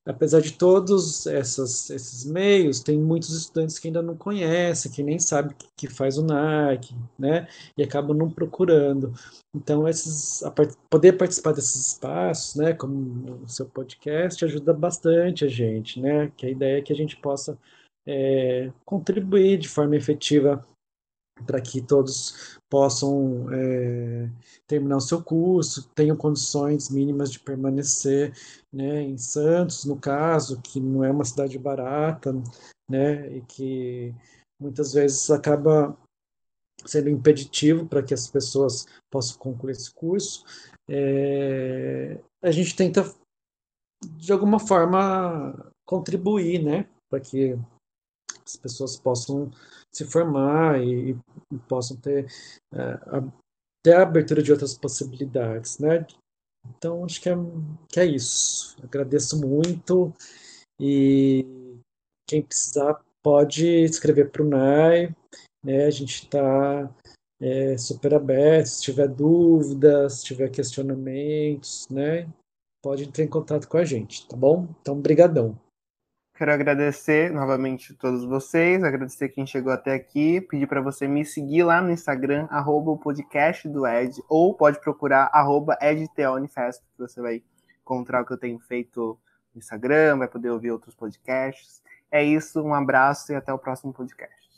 apesar 0.09 0.41
de 0.41 0.53
todos 0.55 1.27
essas, 1.27 1.91
esses 1.91 2.25
meios, 2.25 2.81
tem 2.81 2.99
muitos 2.99 3.37
estudantes 3.37 3.79
que 3.79 3.89
ainda 3.89 4.01
não 4.01 4.17
conhecem, 4.17 4.91
que 4.91 5.03
nem 5.03 5.19
sabem 5.19 5.55
que 5.77 5.87
faz 5.87 6.17
o 6.17 6.25
NAC, 6.25 6.95
né, 7.19 7.47
e 7.77 7.83
acabam 7.83 8.17
não 8.17 8.31
procurando. 8.31 9.13
Então, 9.55 9.87
esses, 9.87 10.43
poder 10.89 11.13
participar 11.13 11.53
desses 11.53 11.93
espaços, 11.93 12.55
né, 12.57 12.73
como 12.73 13.43
o 13.45 13.49
seu 13.49 13.67
podcast, 13.67 14.43
ajuda 14.43 14.73
bastante 14.73 15.45
a 15.45 15.49
gente, 15.49 16.01
né, 16.01 16.33
que 16.35 16.47
a 16.47 16.51
ideia 16.51 16.79
é 16.79 16.83
que 16.83 16.93
a 16.93 16.97
gente 16.97 17.17
possa 17.17 17.59
é, 18.07 18.73
contribuir 18.87 19.59
de 19.59 19.69
forma 19.69 19.95
efetiva 19.95 20.65
para 21.47 21.61
que 21.61 21.81
todos 21.81 22.59
possam 22.69 23.47
é, 23.53 24.29
terminar 24.67 24.97
o 24.97 25.01
seu 25.01 25.23
curso, 25.23 25.89
tenham 25.95 26.17
condições 26.17 26.91
mínimas 26.91 27.31
de 27.33 27.41
permanecer 27.41 28.35
né, 28.73 29.03
em 29.03 29.17
Santos, 29.17 29.85
no 29.85 29.97
caso, 29.97 30.61
que 30.61 30.81
não 30.81 31.03
é 31.03 31.11
uma 31.11 31.25
cidade 31.25 31.59
barata, 31.59 32.35
né, 32.89 33.37
e 33.37 33.41
que 33.43 34.15
muitas 34.61 34.93
vezes 34.93 35.31
acaba 35.31 35.97
sendo 36.85 37.09
impeditivo 37.09 37.87
para 37.87 38.03
que 38.03 38.15
as 38.15 38.29
pessoas 38.29 38.87
possam 39.11 39.39
concluir 39.39 39.73
esse 39.73 39.93
curso. 39.93 40.45
É, 40.89 42.19
a 42.43 42.51
gente 42.51 42.77
tenta, 42.77 43.03
de 44.17 44.33
alguma 44.33 44.59
forma, 44.59 45.73
contribuir 45.85 46.63
né, 46.63 46.89
para 47.11 47.21
que 47.21 47.59
as 48.45 48.57
pessoas 48.57 48.97
possam 48.97 49.51
se 49.93 50.05
formar 50.05 50.83
e, 50.83 51.17
e 51.53 51.59
possam 51.69 51.97
ter 51.97 52.27
é, 52.73 52.81
a, 52.81 53.23
a 53.97 54.03
abertura 54.03 54.43
de 54.43 54.53
outras 54.53 54.77
possibilidades, 54.77 55.79
né? 55.79 56.07
Então 56.77 57.05
acho 57.05 57.21
que 57.21 57.29
é, 57.29 57.35
que 57.89 58.01
é 58.01 58.05
isso. 58.05 58.77
Agradeço 58.83 59.41
muito 59.41 60.13
e 60.81 61.45
quem 62.29 62.43
precisar 62.43 63.01
pode 63.23 63.67
escrever 63.67 64.31
para 64.31 64.43
o 64.43 64.49
NAI, 64.49 65.15
né? 65.65 65.87
A 65.87 65.91
gente 65.91 66.25
está 66.25 66.95
é, 67.41 67.77
super 67.79 68.15
aberto. 68.15 68.67
Se 68.67 68.83
tiver 68.83 69.09
dúvidas, 69.09 70.15
se 70.15 70.25
tiver 70.25 70.51
questionamentos, 70.51 71.89
né? 71.89 72.29
Pode 72.83 73.05
entrar 73.05 73.25
em 73.25 73.29
contato 73.29 73.67
com 73.69 73.79
a 73.79 73.85
gente, 73.85 74.27
tá 74.29 74.37
bom? 74.37 74.69
Então, 74.81 75.01
brigadão. 75.01 75.59
Quero 76.39 76.53
agradecer 76.53 77.33
novamente 77.33 77.93
a 77.93 77.97
todos 77.97 78.25
vocês, 78.25 78.85
agradecer 78.85 79.29
quem 79.29 79.45
chegou 79.45 79.73
até 79.73 79.93
aqui, 79.93 80.41
pedir 80.41 80.69
para 80.69 80.81
você 80.81 81.09
me 81.09 81.25
seguir 81.25 81.65
lá 81.65 81.83
no 81.83 81.91
Instagram, 81.91 82.47
arroba 82.49 82.93
o 82.93 82.97
podcast 82.97 83.69
do 83.69 83.85
Ed, 83.85 84.23
ou 84.29 84.55
pode 84.55 84.81
procurar 84.81 85.29
arroba 85.33 85.77
EdTeonifest, 85.83 86.81
que 86.81 86.99
você 87.01 87.21
vai 87.21 87.43
encontrar 87.83 88.23
o 88.23 88.25
que 88.25 88.35
eu 88.35 88.39
tenho 88.39 88.61
feito 88.61 89.19
no 89.53 89.59
Instagram, 89.59 90.19
vai 90.19 90.29
poder 90.29 90.51
ouvir 90.51 90.71
outros 90.71 90.95
podcasts. 90.95 91.83
É 92.09 92.23
isso, 92.23 92.63
um 92.63 92.73
abraço 92.73 93.33
e 93.33 93.35
até 93.35 93.53
o 93.53 93.59
próximo 93.59 93.93
podcast. 93.93 94.39